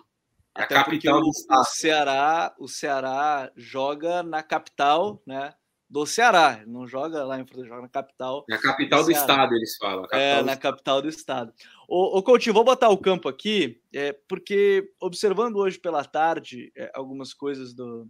[0.59, 1.61] A Até capital do estado.
[1.61, 5.53] O Ceará, o Ceará joga na capital, né?
[5.89, 8.45] Do Ceará, não joga lá em Fortaleza, joga na capital.
[8.47, 10.05] Na capital do, do estado, eles falam.
[10.11, 11.53] É, na capital do estado.
[11.87, 16.91] Ô, ô Coutinho, vou botar o campo aqui, é, porque observando hoje pela tarde é,
[16.93, 18.07] algumas coisas do,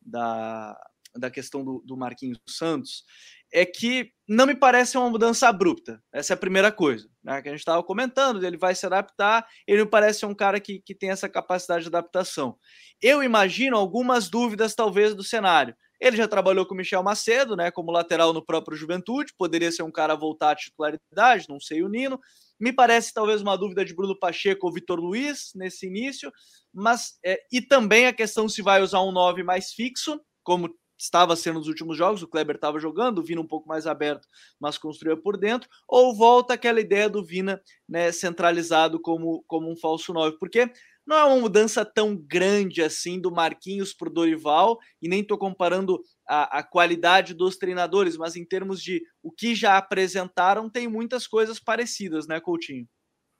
[0.00, 0.74] da,
[1.16, 3.04] da questão do, do Marquinhos Santos,
[3.52, 6.02] é que não me parece uma mudança abrupta.
[6.12, 7.08] Essa é a primeira coisa.
[7.24, 10.60] Né, que a gente estava comentando, ele vai se adaptar, ele me parece um cara
[10.60, 12.56] que, que tem essa capacidade de adaptação.
[13.00, 15.74] Eu imagino algumas dúvidas, talvez, do cenário.
[16.00, 19.90] Ele já trabalhou com Michel Macedo, né, como lateral no próprio Juventude, poderia ser um
[19.90, 22.20] cara a voltar à titularidade, não sei o Nino.
[22.60, 26.30] Me parece talvez uma dúvida de Bruno Pacheco ou Vitor Luiz nesse início,
[26.72, 31.36] mas é, e também a questão se vai usar um 9 mais fixo, como estava
[31.36, 34.26] sendo nos últimos jogos, o Kleber estava jogando, o Vina um pouco mais aberto,
[34.60, 39.76] mas construía por dentro, ou volta aquela ideia do Vina né, centralizado como, como um
[39.76, 40.70] falso 9, porque
[41.06, 45.38] não é uma mudança tão grande assim do Marquinhos para o Dorival, e nem estou
[45.38, 50.86] comparando a, a, qualidade dos treinadores, mas em termos de o que já apresentaram, tem
[50.86, 52.86] muitas coisas parecidas, né, Coutinho?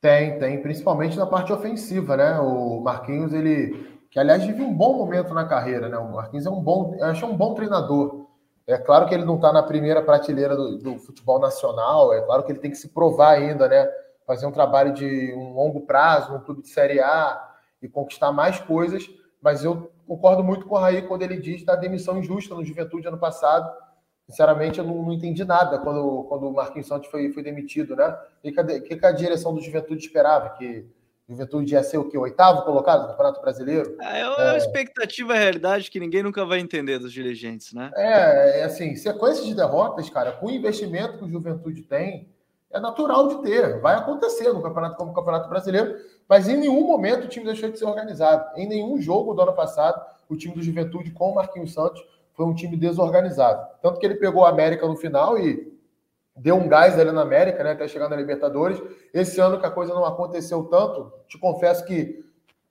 [0.01, 2.39] Tem, tem, principalmente na parte ofensiva, né?
[2.39, 5.99] O Marquinhos, ele que aliás vive um bom momento na carreira, né?
[5.99, 8.27] O Marquinhos é um bom, eu acho um bom treinador.
[8.67, 12.43] É claro que ele não está na primeira prateleira do, do, futebol nacional, é claro
[12.45, 13.89] que ele tem que se provar ainda, né?
[14.27, 18.61] Fazer um trabalho de um longo prazo, um clube de Série A e conquistar mais
[18.61, 19.09] coisas,
[19.41, 23.09] mas eu concordo muito com o Raí quando ele diz da demissão injusta no Juventude
[23.09, 23.71] ano passado.
[24.29, 28.19] Sinceramente, eu não, não entendi nada quando, quando o Marquinhos Santos foi, foi demitido, né?
[28.45, 28.53] O
[28.83, 30.51] que, que, a direção do Juventude esperava?
[30.51, 30.87] Que
[31.29, 32.17] Juventude ia ser o que?
[32.17, 33.97] Oitavo colocado no Campeonato Brasileiro?
[34.01, 34.57] Ah, é uma é...
[34.57, 37.91] expectativa e realidade que ninguém nunca vai entender dos dirigentes, né?
[37.95, 42.29] É, é assim, sequência de derrotas, cara, com o investimento que o Juventude tem,
[42.71, 43.79] é natural de ter.
[43.81, 47.71] Vai acontecer no campeonato como o Campeonato Brasileiro, mas em nenhum momento o time deixou
[47.71, 48.59] de ser organizado.
[48.59, 52.03] Em nenhum jogo do ano passado, o time do Juventude com o Marquinhos Santos
[52.33, 53.67] foi um time desorganizado.
[53.83, 55.77] Tanto que ele pegou a América no final e
[56.39, 58.81] deu um gás ali na América, né, até chegar na Libertadores.
[59.13, 62.25] Esse ano que a coisa não aconteceu tanto, te confesso que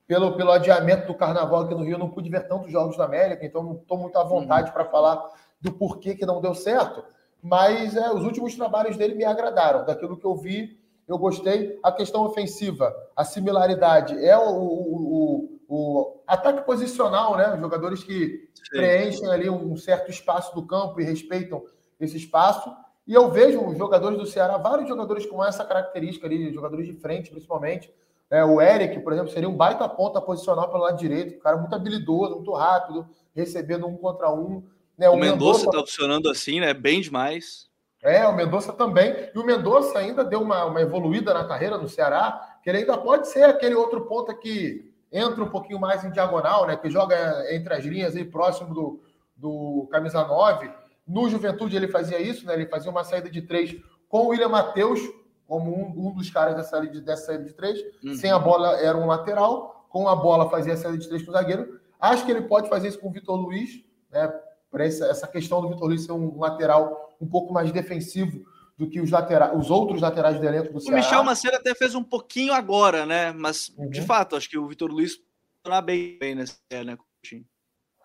[0.06, 3.04] pelo, pelo adiamento do Carnaval aqui no Rio, eu não pude ver tantos jogos da
[3.04, 4.72] América, então não estou muito à vontade uhum.
[4.72, 5.22] para falar
[5.60, 7.04] do porquê que não deu certo.
[7.42, 9.84] Mas é, os últimos trabalhos dele me agradaram.
[9.84, 11.78] Daquilo que eu vi, eu gostei.
[11.82, 17.56] A questão ofensiva, a similaridade é o, o, o, o ataque posicional, né?
[17.60, 18.62] Jogadores que Sim.
[18.70, 21.62] preenchem ali um certo espaço do campo e respeitam
[22.00, 22.74] esse espaço.
[23.08, 26.92] E eu vejo os jogadores do Ceará, vários jogadores com essa característica ali, jogadores de
[26.92, 27.90] frente, principalmente.
[28.30, 31.56] É, o Eric, por exemplo, seria um baita ponta posicional pelo lado direito, um cara
[31.56, 34.62] muito habilidoso, muito rápido, recebendo um contra um.
[34.98, 35.08] Né?
[35.08, 36.74] O, o Mendonça está funcionando assim, né?
[36.74, 37.66] Bem demais.
[38.02, 39.30] É, o Mendonça também.
[39.34, 42.98] E o Mendonça ainda deu uma, uma evoluída na carreira no Ceará, que ele ainda
[42.98, 46.76] pode ser aquele outro ponta que entra um pouquinho mais em diagonal, né?
[46.76, 49.00] Que joga entre as linhas aí próximo do,
[49.34, 50.70] do camisa 9
[51.08, 52.54] no Juventude ele fazia isso, né?
[52.54, 53.74] Ele fazia uma saída de três
[54.08, 55.00] com o William Matheus
[55.46, 57.80] como um, um dos caras dessa saída de, dessa saída de três.
[58.04, 58.14] Uhum.
[58.14, 61.30] Sem a bola era um lateral, com a bola fazia a saída de três com
[61.30, 61.80] o zagueiro.
[61.98, 64.32] Acho que ele pode fazer isso com o Vitor Luiz, né?
[64.70, 68.44] Para essa, essa questão do Vitor Luiz ser um lateral um pouco mais defensivo
[68.76, 71.00] do que os, laterais, os outros laterais do elenco do Ceará.
[71.00, 73.32] O Michel Macedo até fez um pouquinho agora, né?
[73.32, 73.88] Mas, uhum.
[73.88, 75.18] de fato, acho que o Vitor Luiz
[75.56, 77.44] está bem, bem nesse né, Coutinho?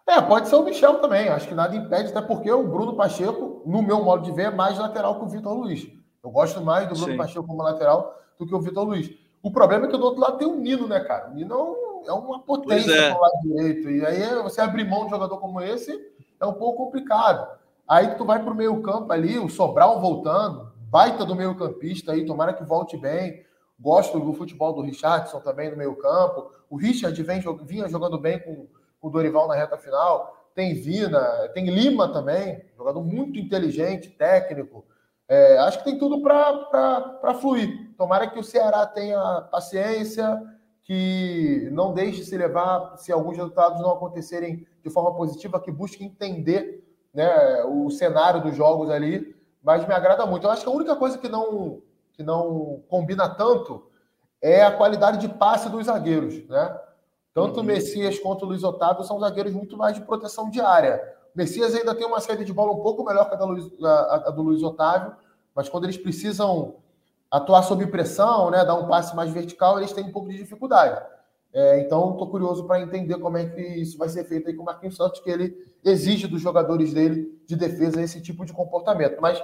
[0.06, 1.30] É, pode ser o Michel também.
[1.30, 4.52] Acho que nada impede, até porque o Bruno Pacheco, no meu modo de ver, é
[4.52, 5.88] mais lateral que o Vitor Luiz.
[6.24, 7.18] Eu gosto mais do Bruno Sim.
[7.18, 9.10] Pacheco como lateral do que o Vitor Luiz.
[9.42, 11.30] O problema é que do outro lado tem o Nino, né, cara?
[11.30, 11.76] O Nino
[12.06, 13.14] é, é uma potência é.
[13.14, 13.90] lado direito.
[13.90, 16.00] E aí você abrir mão de um jogador como esse
[16.40, 17.48] é um pouco complicado.
[17.88, 22.14] Aí tu vai para o meio campo ali, o Sobral voltando, baita do meio campista
[22.14, 23.44] aí, tomara que volte bem.
[23.80, 26.52] Gosto do futebol do Richardson também no meio campo.
[26.70, 28.68] O Richard vem, vinha jogando bem com
[29.04, 30.50] o Dorival na reta final.
[30.56, 34.86] Tem Vina, tem Lima também, jogador muito inteligente, técnico.
[35.28, 37.94] É, acho que tem tudo para fluir.
[37.98, 40.42] Tomara que o Ceará tenha paciência,
[40.84, 46.04] que não deixe se levar se alguns resultados não acontecerem de forma positiva, que busque
[46.04, 46.84] entender
[47.14, 49.36] né, o cenário dos jogos ali.
[49.62, 50.46] Mas me agrada muito.
[50.46, 51.82] Eu acho que a única coisa que não,
[52.14, 53.88] que não combina tanto
[54.42, 56.48] é a qualidade de passe dos zagueiros.
[56.48, 56.78] Né?
[57.34, 57.64] Tanto uhum.
[57.64, 61.02] o Messias quanto o Luiz Otávio são zagueiros muito mais de proteção de área.
[61.34, 64.28] O Messias ainda tem uma saída de bola um pouco melhor que a, Luiz, a,
[64.28, 65.16] a do Luiz Otávio,
[65.56, 66.76] mas quando eles precisam
[67.30, 71.02] atuar sob pressão, né, dar um passe mais vertical, eles têm um pouco de dificuldade.
[71.52, 74.62] É, então, estou curioso para entender como é que isso vai ser feito aí com
[74.62, 79.20] o Marquinhos Santos, que ele exige dos jogadores dele de defesa esse tipo de comportamento.
[79.20, 79.44] Mas,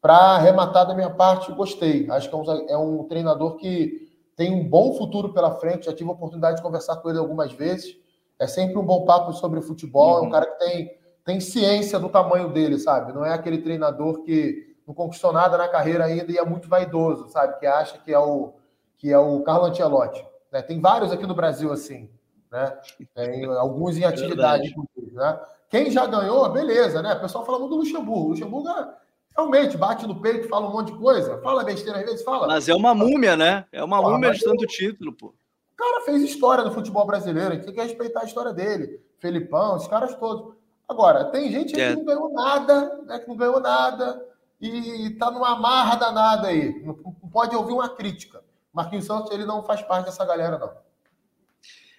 [0.00, 2.10] para arrematar da minha parte, gostei.
[2.10, 4.09] Acho que é um, é um treinador que
[4.40, 5.84] tem um bom futuro pela frente.
[5.84, 7.94] Já tive a oportunidade de conversar com ele algumas vezes.
[8.38, 10.12] É sempre um bom papo sobre futebol.
[10.12, 10.16] Uhum.
[10.16, 10.30] É um uhum.
[10.30, 13.12] cara que tem, tem ciência do tamanho dele, sabe?
[13.12, 17.28] Não é aquele treinador que não conquistou nada na carreira ainda e é muito vaidoso,
[17.28, 17.58] sabe?
[17.58, 18.54] Que acha que é o,
[18.96, 20.26] que é o Carlo Ancelotti.
[20.50, 20.62] Né?
[20.62, 22.08] Tem vários aqui no Brasil assim.
[22.50, 22.78] Né?
[23.14, 24.74] Tem alguns em atividade,
[25.12, 25.38] né?
[25.68, 27.12] Quem já ganhou, beleza, né?
[27.12, 28.24] O pessoal fala muito do Luxemburgo.
[28.24, 28.88] O Luxemburgo é
[29.34, 32.46] realmente bate no peito, fala um monte de coisa, fala besteira às vezes, fala.
[32.46, 33.64] Mas é uma múmia, né?
[33.72, 34.68] É uma Porra, múmia de tanto eu...
[34.68, 35.28] título, pô.
[35.28, 39.00] O cara fez história no futebol brasileiro, a gente tem que respeitar a história dele.
[39.18, 40.54] Felipão, os caras todos.
[40.88, 41.90] Agora, tem gente é.
[41.90, 43.18] que não ganhou nada, né?
[43.18, 44.26] Que não ganhou nada
[44.60, 46.82] e tá numa marra danada aí.
[46.84, 46.94] Não
[47.32, 48.42] pode ouvir uma crítica.
[48.72, 50.70] Marquinhos Santos, ele não faz parte dessa galera, não.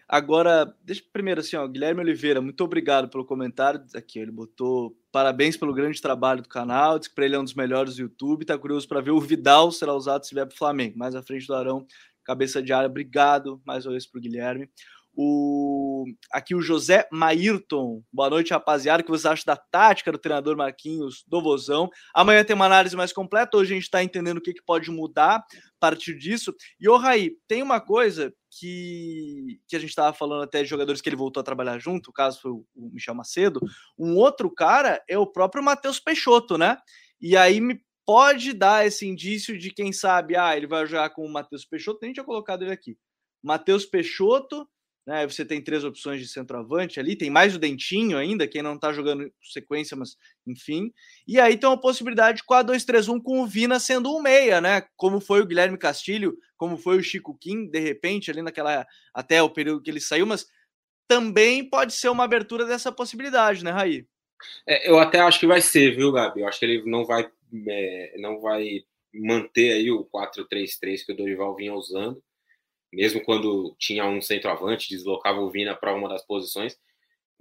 [0.08, 3.84] Agora, deixa primeiro assim, ó, Guilherme Oliveira, muito obrigado pelo comentário.
[3.96, 7.44] Aqui, ele botou parabéns pelo grande trabalho do canal, diz que para ele é um
[7.44, 10.56] dos melhores do YouTube, tá curioso para ver o Vidal será usado se vier para
[10.56, 10.98] o Flamengo.
[10.98, 11.86] Mais à frente do Arão,
[12.24, 14.70] cabeça de área, obrigado mais uma vez para o Guilherme.
[15.16, 16.06] O...
[16.32, 18.02] Aqui o José Maírton.
[18.12, 19.02] Boa noite, rapaziada.
[19.02, 21.90] O que você acha da tática do treinador Marquinhos do Vozão?
[22.14, 23.58] Amanhã tem uma análise mais completa.
[23.58, 25.44] Hoje a gente está entendendo o que, que pode mudar a
[25.80, 26.54] partir disso.
[26.80, 31.02] E, ô Raí, tem uma coisa que, que a gente estava falando até de jogadores
[31.02, 33.60] que ele voltou a trabalhar junto, o caso foi o, Michel Macedo.
[33.98, 36.78] Um outro cara é o próprio Matheus Peixoto, né?
[37.20, 41.26] E aí me pode dar esse indício de quem sabe, ah, ele vai jogar com
[41.26, 42.00] o Matheus Peixoto.
[42.02, 42.98] Nem tinha colocado ele aqui.
[43.42, 44.68] Matheus Peixoto
[45.06, 45.28] né?
[45.28, 48.94] Você tem três opções de centroavante ali, tem mais o Dentinho ainda, quem não tá
[48.94, 50.92] jogando sequência, mas enfim.
[51.28, 54.84] E aí tem uma possibilidade de 4-2-3-1 com o Vina sendo um meia, né?
[54.96, 59.42] Como foi o Guilherme Castilho, como foi o Chico Kim, de repente, ali naquela até
[59.42, 60.46] o período que ele saiu, mas
[61.08, 64.06] também pode ser uma abertura dessa possibilidade, né, Raí?
[64.68, 66.42] É, eu até acho que vai ser, viu, Gabi?
[66.42, 67.30] Eu acho que ele não vai,
[67.68, 68.84] é, não vai
[69.14, 72.24] manter aí o 4-3-3 que o Dorival vinha usando
[72.92, 76.78] mesmo quando tinha um centroavante, deslocava o Vina para uma das posições,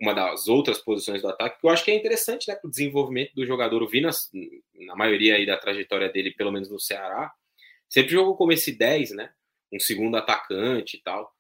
[0.01, 2.71] uma das outras posições do ataque, que eu acho que é interessante né, para o
[2.71, 3.83] desenvolvimento do jogador.
[3.83, 4.11] O Vina,
[4.87, 7.33] na maioria aí da trajetória dele, pelo menos no Ceará,
[7.89, 9.33] sempre jogou como esse 10, né?
[9.73, 11.33] Um segundo atacante e tal.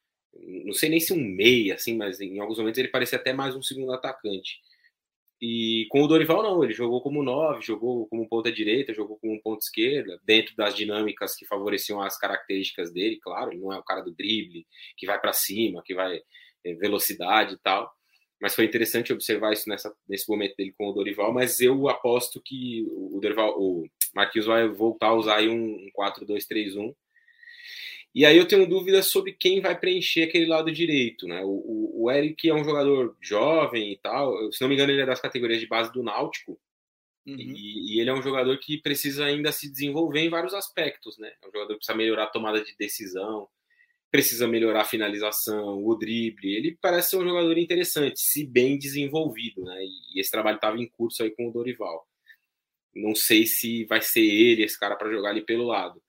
[0.64, 3.56] Não sei nem se um meia, assim, mas em alguns momentos ele parecia até mais
[3.56, 4.60] um segundo atacante.
[5.40, 9.40] E com o Dorival, não, ele jogou como nove, jogou como ponta direita, jogou como
[9.40, 13.82] ponta esquerda, dentro das dinâmicas que favoreciam as características dele, claro, ele não é o
[13.82, 14.66] cara do drible,
[14.98, 16.20] que vai para cima, que vai
[16.64, 17.90] é, velocidade e tal.
[18.40, 21.32] Mas foi interessante observar isso nessa, nesse momento dele com o Dorival.
[21.32, 26.94] Mas eu aposto que o Dorival, o Marquinhos vai voltar a usar aí um 4-2-3-1
[28.14, 31.42] e aí eu tenho dúvidas sobre quem vai preencher aquele lado direito, né?
[31.44, 35.06] O, o, Eric é um jogador jovem e tal, se não me engano ele é
[35.06, 36.58] das categorias de base do Náutico,
[37.26, 37.36] uhum.
[37.38, 41.32] e, e, ele é um jogador que precisa ainda se desenvolver em vários aspectos, né?
[41.40, 43.48] É um jogador que precisa melhorar a tomada de decisão,
[44.10, 49.62] precisa melhorar a finalização, o drible, ele parece ser um jogador interessante, se bem desenvolvido,
[49.62, 49.84] né?
[49.84, 52.04] E, e esse trabalho estava em curso aí com o Dorival.
[52.92, 56.02] Não sei se vai ser ele esse cara para jogar ali pelo lado.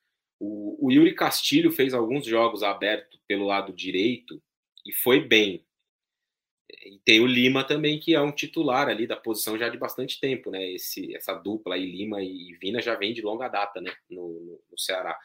[0.44, 4.42] O, o Yuri Castilho fez alguns jogos abertos pelo lado direito
[4.84, 5.64] e foi bem.
[6.84, 10.20] E tem o Lima também, que é um titular ali da posição já de bastante
[10.20, 10.72] tempo, né?
[10.72, 13.94] Esse, essa dupla aí, Lima e Vina, já vem de longa data, né?
[14.10, 15.16] No, no Ceará.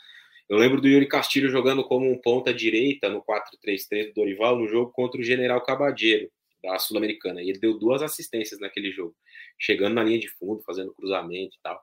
[0.51, 4.69] Eu lembro do Yuri Castilho jogando como um ponta direita no 4-3-3 do Dorival no
[4.69, 6.31] jogo contra o General Cabadeiro,
[6.63, 7.43] da Sul-Americana.
[7.43, 9.17] E ele deu duas assistências naquele jogo,
[9.59, 11.83] chegando na linha de fundo, fazendo cruzamento e tal.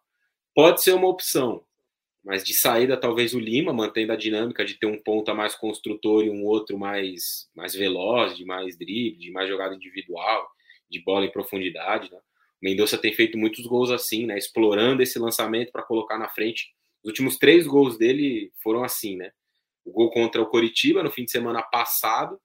[0.53, 1.65] Pode ser uma opção,
[2.24, 6.24] mas de saída, talvez o Lima, mantendo a dinâmica de ter um ponta mais construtor
[6.24, 10.49] e um outro mais, mais veloz, de mais drible, de mais jogada individual,
[10.89, 12.09] de bola em profundidade.
[12.09, 12.17] Né?
[12.17, 12.21] O
[12.61, 14.38] Mendonça tem feito muitos gols assim, né?
[14.38, 16.74] explorando esse lançamento para colocar na frente.
[17.03, 19.32] Os últimos três gols dele foram assim, né?
[19.84, 22.39] O gol contra o Coritiba no fim de semana passado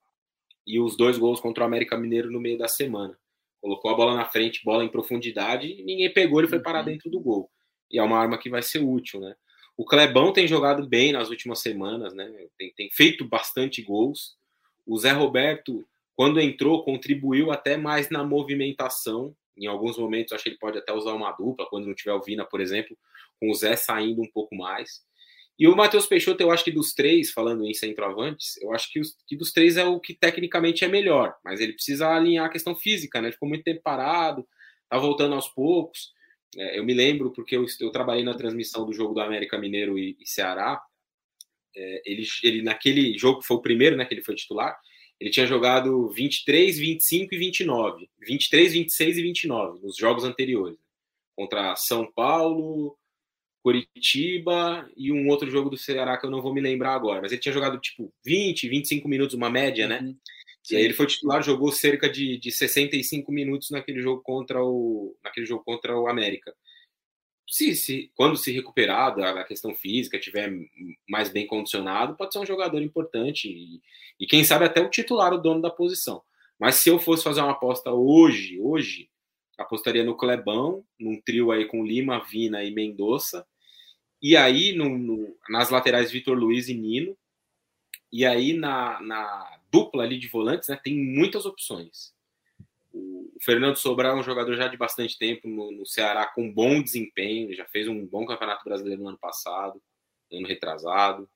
[0.66, 3.16] e os dois gols contra o América Mineiro no meio da semana.
[3.60, 6.86] Colocou a bola na frente, bola em profundidade, e ninguém pegou, ele foi parar uhum.
[6.86, 7.48] dentro do gol.
[7.88, 9.36] E é uma arma que vai ser útil, né?
[9.78, 12.28] O Clebão tem jogado bem nas últimas semanas, né?
[12.58, 14.36] Tem, tem, feito bastante gols.
[14.84, 19.36] O Zé Roberto, quando entrou, contribuiu até mais na movimentação.
[19.56, 22.20] Em alguns momentos, acho que ele pode até usar uma dupla, quando não tiver o
[22.20, 22.98] Vina, por exemplo,
[23.38, 25.00] com o Zé saindo um pouco mais.
[25.56, 28.98] E o Matheus Peixoto, eu acho que dos três, falando em centroavantes, eu acho que,
[28.98, 32.50] os, que dos três é o que tecnicamente é melhor, mas ele precisa alinhar a
[32.50, 33.30] questão física, né?
[33.30, 34.44] Ficou muito tempo parado,
[34.88, 36.12] tá voltando aos poucos.
[36.56, 39.98] É, eu me lembro porque eu, eu, trabalhei na transmissão do jogo do América Mineiro
[39.98, 40.80] e, e Ceará.
[41.76, 44.78] É, ele, ele, naquele jogo, que foi o primeiro né, que ele foi titular,
[45.20, 48.10] ele tinha jogado 23, 25 e 29.
[48.20, 50.78] 23, 26 e 29 nos jogos anteriores.
[51.36, 52.96] Contra São Paulo,
[53.62, 57.20] Curitiba e um outro jogo do Ceará que eu não vou me lembrar agora.
[57.20, 60.14] Mas ele tinha jogado tipo 20, 25 minutos, uma média, né?
[60.70, 65.16] E aí ele foi titular, jogou cerca de, de 65 minutos naquele jogo contra o,
[65.22, 66.54] naquele jogo contra o América.
[67.48, 70.52] Se, se, quando se recuperar da questão física, tiver
[71.08, 73.80] mais bem condicionado, pode ser um jogador importante e,
[74.20, 76.22] e quem sabe até o titular, o dono da posição.
[76.58, 79.08] Mas se eu fosse fazer uma aposta hoje, hoje,
[79.56, 83.46] apostaria no Clebão, num trio aí com Lima, Vina e Mendonça.
[84.20, 87.16] E aí, no, no, nas laterais, Vitor Luiz e Nino.
[88.10, 92.12] E aí, na, na dupla ali de volantes, né, tem muitas opções.
[92.92, 96.82] O, Fernando Sobral é um jogador já de bastante tempo no, no Ceará, com bom
[96.82, 99.80] desempenho, já fez um bom campeonato brasileiro no ano passado,
[100.32, 101.28] ano retrasado.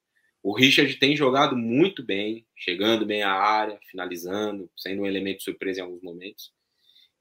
[0.43, 5.81] O Richard tem jogado muito bem, chegando bem à área, finalizando, sendo um elemento surpresa
[5.81, 6.53] em alguns momentos.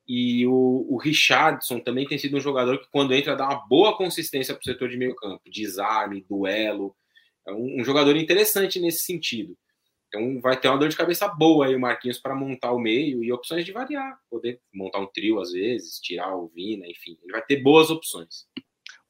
[0.07, 3.95] E o, o Richardson também tem sido um jogador que, quando entra, dá uma boa
[3.95, 6.95] consistência para o setor de meio campo, desarme, duelo.
[7.47, 9.55] É um, um, jogador interessante nesse sentido.
[10.13, 13.23] Então vai ter uma dor de cabeça boa aí o Marquinhos para montar o meio
[13.23, 14.19] e opções de variar.
[14.29, 17.17] Poder montar um trio às vezes, tirar o Vina, enfim.
[17.23, 18.45] Ele vai ter boas opções.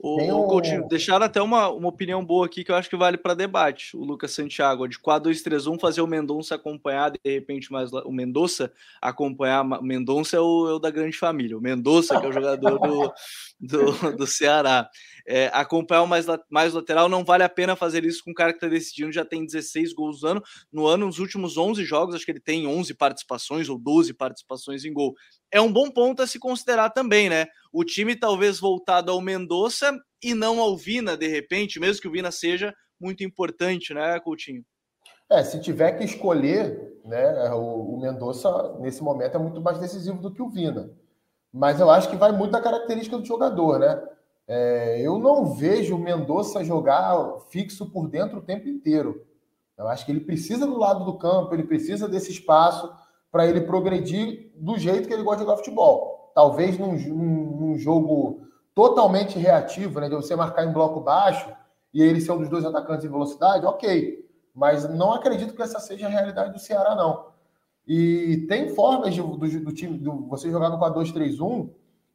[0.04, 3.18] O, o Coutinho, deixaram até uma, uma opinião boa aqui que eu acho que vale
[3.18, 3.96] para debate.
[3.96, 9.64] O Lucas Santiago, de 4-2-3-1, fazer o Mendonça acompanhar, de repente, mais o Mendonça acompanhar.
[9.64, 11.56] O Mendonça é o, é o da grande família.
[11.56, 13.14] O Mendonça, que é o jogador do,
[13.60, 14.90] do, do Ceará.
[15.28, 18.54] É, acompanhar o mais, mais lateral, não vale a pena fazer isso com um cara
[18.54, 20.44] que está decidindo, já tem 16 gols no ano.
[20.74, 24.84] No ano, nos últimos 11 jogos, acho que ele tem 11 participações ou 12 participações
[24.84, 25.14] em gol.
[25.52, 27.46] É um bom ponto a se considerar também, né?
[27.72, 32.12] O time talvez voltado ao Mendonça e não ao Vina, de repente, mesmo que o
[32.12, 34.64] Vina seja muito importante, né, Coutinho?
[35.30, 40.22] É, se tiver que escolher, né, o, o Mendonça nesse momento é muito mais decisivo
[40.22, 40.92] do que o Vina.
[41.54, 44.02] Mas eu acho que vai muito da característica do jogador, né?
[44.48, 49.26] É, eu não vejo o Mendonça jogar fixo por dentro o tempo inteiro.
[49.78, 52.94] Eu acho que ele precisa do lado do campo, ele precisa desse espaço
[53.32, 56.11] para ele progredir do jeito que ele gosta de jogar futebol.
[56.34, 61.50] Talvez num, num, jogo totalmente reativo, né, de você marcar em bloco baixo
[61.94, 64.26] e ele ser um dos dois atacantes em velocidade, ok.
[64.54, 67.32] Mas não acredito que essa seja a realidade do Ceará, não.
[67.88, 71.70] E tem formas de, do, do, time, do, você jogar no 4-2-3-1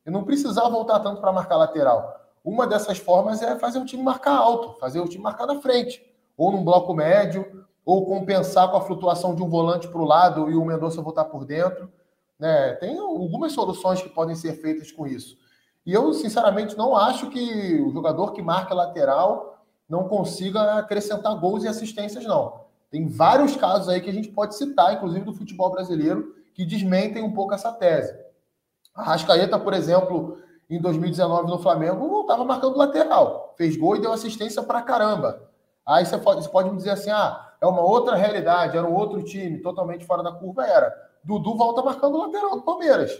[0.07, 2.15] e não precisar voltar tanto para marcar lateral.
[2.45, 6.01] Uma dessas formas é fazer o time marcar alto, fazer o time marcar na frente,
[6.37, 10.51] ou num bloco médio, ou compensar com a flutuação de um volante para o lado
[10.51, 11.91] e o Mendonça voltar por dentro.
[12.39, 12.73] Né?
[12.75, 15.37] Tem algumas soluções que podem ser feitas com isso.
[15.85, 21.65] E eu, sinceramente, não acho que o jogador que marca lateral não consiga acrescentar gols
[21.65, 22.67] e assistências, não.
[22.91, 27.23] Tem vários casos aí que a gente pode citar, inclusive do futebol brasileiro, que desmentem
[27.23, 28.15] um pouco essa tese.
[28.95, 33.55] A Rascaeta, por exemplo, em 2019 no Flamengo, não estava marcando lateral.
[33.57, 35.43] Fez gol e deu assistência para caramba.
[35.87, 38.95] Aí você pode, você pode me dizer assim: ah, é uma outra realidade, era um
[38.95, 40.67] outro time, totalmente fora da curva.
[40.67, 40.93] Era.
[41.27, 43.11] Dudu volta marcando lateral do Palmeiras.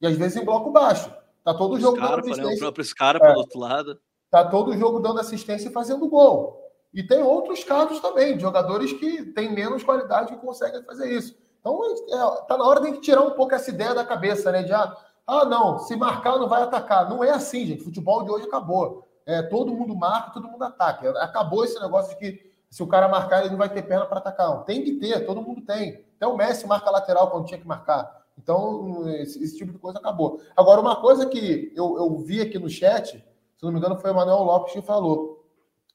[0.00, 1.12] E às vezes em bloco baixo.
[1.44, 2.50] Tá todo o jogo Scarpa, dando assistência.
[2.50, 2.56] Né?
[2.56, 3.32] O próprio Scarpa é.
[3.34, 4.00] do outro lado.
[4.30, 6.58] Tá todo o jogo dando assistência e fazendo gol.
[6.92, 11.36] E tem outros casos também, de jogadores que têm menos qualidade que conseguem fazer isso.
[11.60, 14.62] Então, é, tá na hora de tirar um pouco essa ideia da cabeça, né?
[14.62, 14.96] De, ah,
[15.26, 17.08] ah, não, se marcar não vai atacar.
[17.10, 17.82] Não é assim, gente.
[17.82, 19.06] O futebol de hoje acabou.
[19.26, 21.10] É, todo mundo marca, todo mundo ataca.
[21.22, 24.18] Acabou esse negócio de que se o cara marcar, ele não vai ter perna para
[24.18, 24.48] atacar.
[24.48, 24.62] Não.
[24.62, 26.04] Tem que ter, todo mundo tem.
[26.20, 28.20] Até o Messi marca lateral quando tinha que marcar.
[28.36, 30.38] Então, esse, esse tipo de coisa acabou.
[30.54, 33.12] Agora, uma coisa que eu, eu vi aqui no chat,
[33.56, 35.46] se não me engano, foi o Manuel Lopes que falou,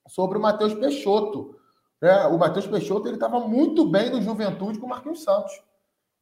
[0.07, 1.55] sobre o Matheus Peixoto.
[2.01, 5.53] É, o Matheus Peixoto ele estava muito bem no Juventude com o Marquinhos Santos.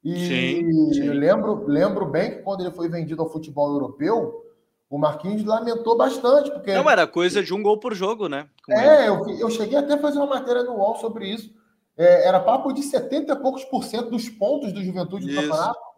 [0.03, 1.09] E sim, sim.
[1.09, 4.43] Lembro, lembro bem que quando ele foi vendido ao futebol europeu,
[4.89, 6.51] o Marquinhos lamentou bastante.
[6.51, 6.73] Porque...
[6.73, 8.49] Não, era coisa de um gol por jogo, né?
[8.69, 11.53] é, eu, eu, cheguei até a fazer uma matéria no UOL sobre isso.
[11.95, 15.93] É, era papo de 70 e poucos por cento dos pontos do Juventude do campeonato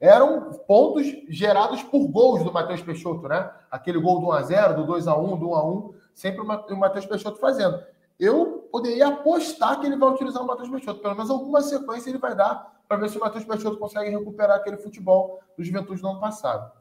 [0.00, 3.50] eram pontos gerados por gols do Matheus Peixoto, né?
[3.70, 7.82] Aquele gol do 1x0, do 2x1, do 1x1, sempre o Matheus Peixoto fazendo.
[8.18, 12.18] Eu poderia apostar que ele vai utilizar o Matheus Peixoto, pelo menos alguma sequência ele
[12.18, 16.08] vai dar para ver se o Matheus Peixoto consegue recuperar aquele futebol do Juventude do
[16.08, 16.72] ano passado.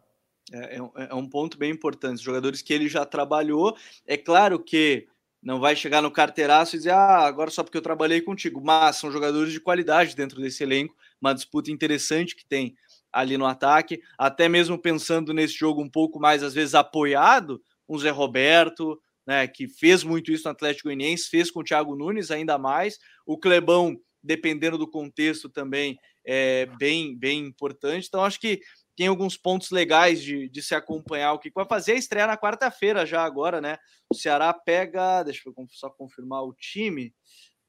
[0.51, 2.17] É, é, é, um ponto bem importante.
[2.17, 5.07] Os jogadores que ele já trabalhou, é claro que
[5.41, 8.97] não vai chegar no carteiraço e dizer, ah, agora só porque eu trabalhei contigo, mas
[8.97, 12.75] são jogadores de qualidade dentro desse elenco, uma disputa interessante que tem
[13.11, 17.97] ali no ataque, até mesmo pensando nesse jogo um pouco mais, às vezes, apoiado, um
[17.97, 22.31] Zé Roberto, né, que fez muito isso no Atlético Goianiense, fez com o Thiago Nunes
[22.31, 28.07] ainda mais, o Clebão dependendo do contexto também, é bem, bem importante.
[28.07, 28.59] Então, acho que
[28.97, 31.91] tem alguns pontos legais de, de se acompanhar o que vai fazer.
[31.91, 33.77] A estreia na quarta-feira já agora, né?
[34.11, 37.13] O Ceará pega, deixa eu só confirmar o time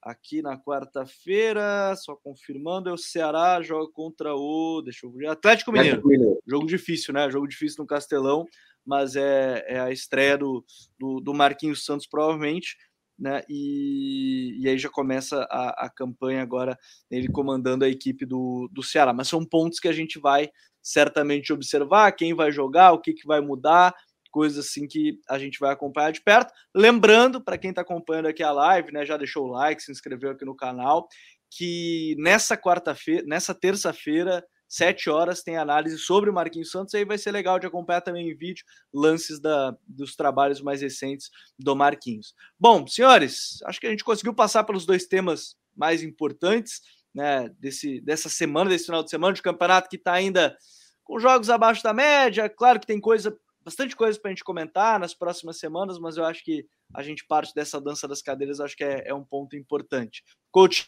[0.01, 5.71] aqui na quarta-feira, só confirmando, é o Ceará joga contra o, deixa eu ver, Atlético
[5.71, 6.01] Mineiro.
[6.47, 7.29] Jogo difícil, né?
[7.29, 8.45] Jogo difícil no Castelão,
[8.83, 10.65] mas é, é a estreia do,
[10.97, 12.75] do, do Marquinhos Santos, provavelmente
[13.19, 13.43] né?
[13.49, 16.77] E, e aí já começa a, a campanha agora,
[17.11, 19.13] ele comandando a equipe do, do Ceará.
[19.13, 20.49] Mas são pontos que a gente vai
[20.81, 23.93] certamente observar, quem vai jogar, o que, que vai mudar,
[24.31, 26.53] coisas assim que a gente vai acompanhar de perto.
[26.75, 30.31] Lembrando, para quem está acompanhando aqui a live, né, já deixou o like, se inscreveu
[30.31, 31.07] aqui no canal,
[31.51, 36.93] que nessa quarta-feira, nessa terça-feira, sete horas, tem análise sobre o Marquinhos Santos.
[36.93, 38.63] Aí vai ser legal de acompanhar também em vídeo
[38.93, 42.35] lances da, dos trabalhos mais recentes do Marquinhos.
[42.59, 46.81] Bom, senhores, acho que a gente conseguiu passar pelos dois temas mais importantes
[47.13, 50.55] né, desse, dessa semana, desse final de semana de campeonato que está ainda
[51.03, 52.49] com jogos abaixo da média.
[52.49, 56.25] Claro que tem coisa, bastante coisa para a gente comentar nas próximas semanas, mas eu
[56.25, 59.55] acho que a gente parte dessa dança das cadeiras, acho que é, é um ponto
[59.55, 60.23] importante.
[60.51, 60.87] Coach,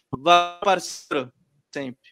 [0.64, 1.32] parceiro,
[1.74, 2.10] sempre.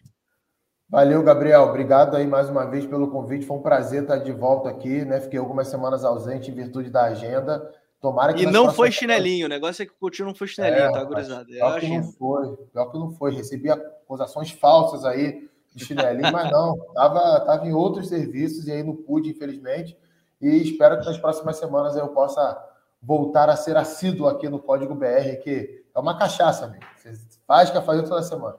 [0.90, 1.64] Valeu, Gabriel.
[1.64, 3.46] Obrigado aí mais uma vez pelo convite.
[3.46, 5.22] Foi um prazer estar de volta aqui, né?
[5.22, 7.72] Fiquei algumas semanas ausente em virtude da agenda.
[8.02, 10.84] Tomara que e não foi chinelinho, o negócio é que o Coutinho não foi chinelinho,
[10.84, 11.46] é, tá, gurizada?
[11.46, 13.36] Pior que não foi, pior que não foi.
[13.36, 18.84] Recebi acusações falsas aí de chinelinho, mas não, tava, tava em outros serviços e aí
[18.84, 19.98] não pude, infelizmente.
[20.42, 22.58] E espero que nas próximas semanas eu possa
[23.02, 26.86] voltar a ser assíduo aqui no Código BR, que é uma cachaça, amigo.
[26.96, 27.14] Você
[27.46, 28.58] faz que fazer toda semana.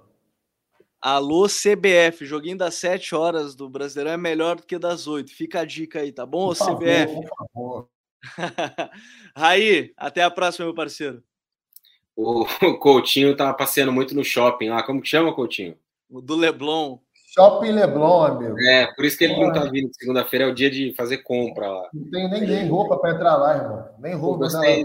[1.00, 5.30] Alô, CBF, joguinho das 7 horas do Brasileirão é melhor do que das 8.
[5.30, 7.14] Fica a dica aí, tá bom, por favor, CBF?
[7.14, 7.88] Por favor.
[9.36, 11.22] Raí, até a próxima, meu parceiro.
[12.16, 12.44] O
[12.78, 14.82] Coutinho tá passeando muito no shopping lá.
[14.82, 15.76] Como que chama, Coutinho?
[16.08, 16.98] O do Leblon.
[17.34, 18.60] Shopping Leblon, amigo.
[18.60, 19.90] É, por isso que ele não tá vindo.
[19.94, 21.88] Segunda-feira é o dia de fazer compra lá.
[21.94, 23.88] Não tenho nem, nem roupa para entrar lá, irmão.
[24.00, 24.44] Nem roupa.
[24.44, 24.84] Eu gostei,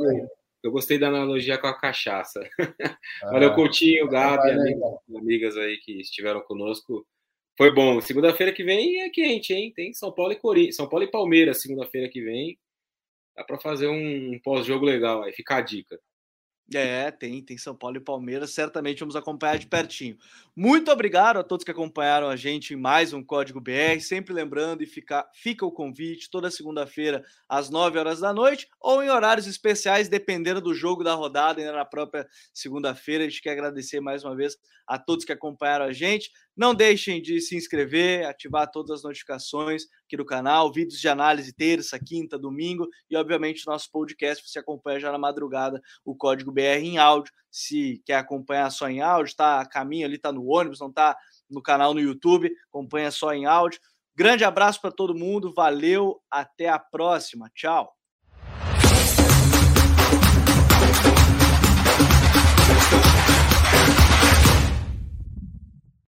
[0.64, 2.42] eu gostei da analogia com a cachaça.
[3.24, 7.06] Ah, Valeu, Coutinho, Gabi, amigos, amigas aí que estiveram conosco.
[7.58, 8.00] Foi bom.
[8.02, 9.72] Segunda-feira que vem é quente, hein?
[9.74, 12.58] Tem São Paulo e Corinthians, São Paulo e Palmeiras segunda-feira que vem.
[13.36, 15.34] Dá para fazer um pós-jogo legal aí.
[15.34, 16.00] Fica a dica.
[16.74, 20.18] É, tem, tem São Paulo e Palmeiras, certamente vamos acompanhar de pertinho.
[20.58, 24.00] Muito obrigado a todos que acompanharam a gente em mais um Código BR.
[24.00, 29.04] Sempre lembrando e fica, fica o convite toda segunda-feira às 9 horas da noite ou
[29.04, 33.26] em horários especiais, dependendo do jogo da rodada, ainda na própria segunda-feira.
[33.26, 34.56] A gente quer agradecer mais uma vez
[34.88, 36.32] a todos que acompanharam a gente.
[36.56, 41.52] Não deixem de se inscrever, ativar todas as notificações aqui do canal, vídeos de análise
[41.52, 44.48] terça, quinta, domingo e, obviamente, nosso podcast.
[44.48, 47.34] Você acompanha já na madrugada o código BR em áudio.
[47.58, 51.18] Se quer acompanhar só em áudio, está a caminho ali, está no ônibus, não está
[51.50, 53.80] no canal no YouTube, acompanha só em áudio.
[54.14, 57.96] Grande abraço para todo mundo, valeu, até a próxima, tchau.